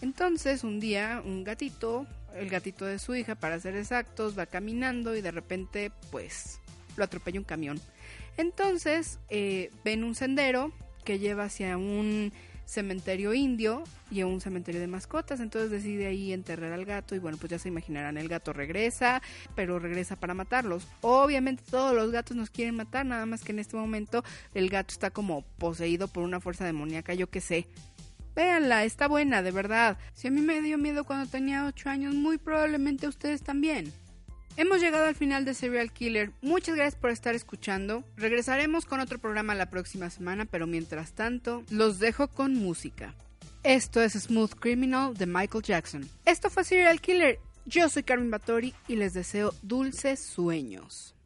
Entonces 0.00 0.64
un 0.64 0.80
día 0.80 1.22
un 1.24 1.44
gatito 1.44 2.06
el 2.36 2.48
gatito 2.48 2.84
de 2.84 2.98
su 2.98 3.14
hija, 3.14 3.34
para 3.34 3.58
ser 3.60 3.76
exactos, 3.76 4.38
va 4.38 4.46
caminando 4.46 5.16
y 5.16 5.20
de 5.20 5.30
repente, 5.30 5.92
pues, 6.10 6.60
lo 6.96 7.04
atropella 7.04 7.40
un 7.40 7.44
camión. 7.44 7.80
Entonces 8.36 9.18
eh, 9.30 9.70
ven 9.84 10.04
un 10.04 10.14
sendero 10.14 10.72
que 11.04 11.18
lleva 11.18 11.44
hacia 11.44 11.76
un 11.76 12.32
cementerio 12.66 13.32
indio 13.32 13.82
y 14.10 14.20
a 14.20 14.26
un 14.26 14.40
cementerio 14.40 14.80
de 14.80 14.86
mascotas. 14.86 15.40
Entonces 15.40 15.70
decide 15.70 16.06
ahí 16.06 16.32
enterrar 16.32 16.72
al 16.72 16.84
gato 16.84 17.14
y 17.14 17.18
bueno, 17.18 17.38
pues 17.38 17.50
ya 17.50 17.58
se 17.58 17.68
imaginarán, 17.68 18.18
el 18.18 18.28
gato 18.28 18.52
regresa, 18.52 19.22
pero 19.54 19.78
regresa 19.78 20.16
para 20.16 20.34
matarlos. 20.34 20.86
Obviamente 21.00 21.62
todos 21.68 21.94
los 21.94 22.10
gatos 22.12 22.36
nos 22.36 22.50
quieren 22.50 22.76
matar, 22.76 23.06
nada 23.06 23.26
más 23.26 23.42
que 23.42 23.52
en 23.52 23.58
este 23.58 23.76
momento 23.76 24.22
el 24.54 24.68
gato 24.68 24.92
está 24.92 25.10
como 25.10 25.42
poseído 25.58 26.08
por 26.08 26.22
una 26.22 26.40
fuerza 26.40 26.64
demoníaca, 26.64 27.14
yo 27.14 27.28
qué 27.28 27.40
sé. 27.40 27.66
Véanla, 28.38 28.84
está 28.84 29.08
buena, 29.08 29.42
de 29.42 29.50
verdad. 29.50 29.98
Si 30.14 30.28
a 30.28 30.30
mí 30.30 30.40
me 30.42 30.62
dio 30.62 30.78
miedo 30.78 31.02
cuando 31.02 31.28
tenía 31.28 31.66
8 31.66 31.90
años, 31.90 32.14
muy 32.14 32.38
probablemente 32.38 33.08
ustedes 33.08 33.42
también. 33.42 33.92
Hemos 34.56 34.80
llegado 34.80 35.06
al 35.06 35.16
final 35.16 35.44
de 35.44 35.54
Serial 35.54 35.90
Killer. 35.92 36.30
Muchas 36.40 36.76
gracias 36.76 36.94
por 36.94 37.10
estar 37.10 37.34
escuchando. 37.34 38.04
Regresaremos 38.16 38.84
con 38.84 39.00
otro 39.00 39.18
programa 39.18 39.56
la 39.56 39.70
próxima 39.70 40.08
semana, 40.08 40.44
pero 40.44 40.68
mientras 40.68 41.14
tanto, 41.14 41.64
los 41.68 41.98
dejo 41.98 42.28
con 42.28 42.54
música. 42.54 43.12
Esto 43.64 44.00
es 44.00 44.12
Smooth 44.12 44.52
Criminal 44.52 45.14
de 45.14 45.26
Michael 45.26 45.64
Jackson. 45.64 46.08
Esto 46.24 46.48
fue 46.48 46.62
Serial 46.62 47.00
Killer. 47.00 47.40
Yo 47.66 47.88
soy 47.88 48.04
Carmen 48.04 48.30
Batori 48.30 48.72
y 48.86 48.94
les 48.94 49.14
deseo 49.14 49.52
dulces 49.62 50.20
sueños. 50.20 51.16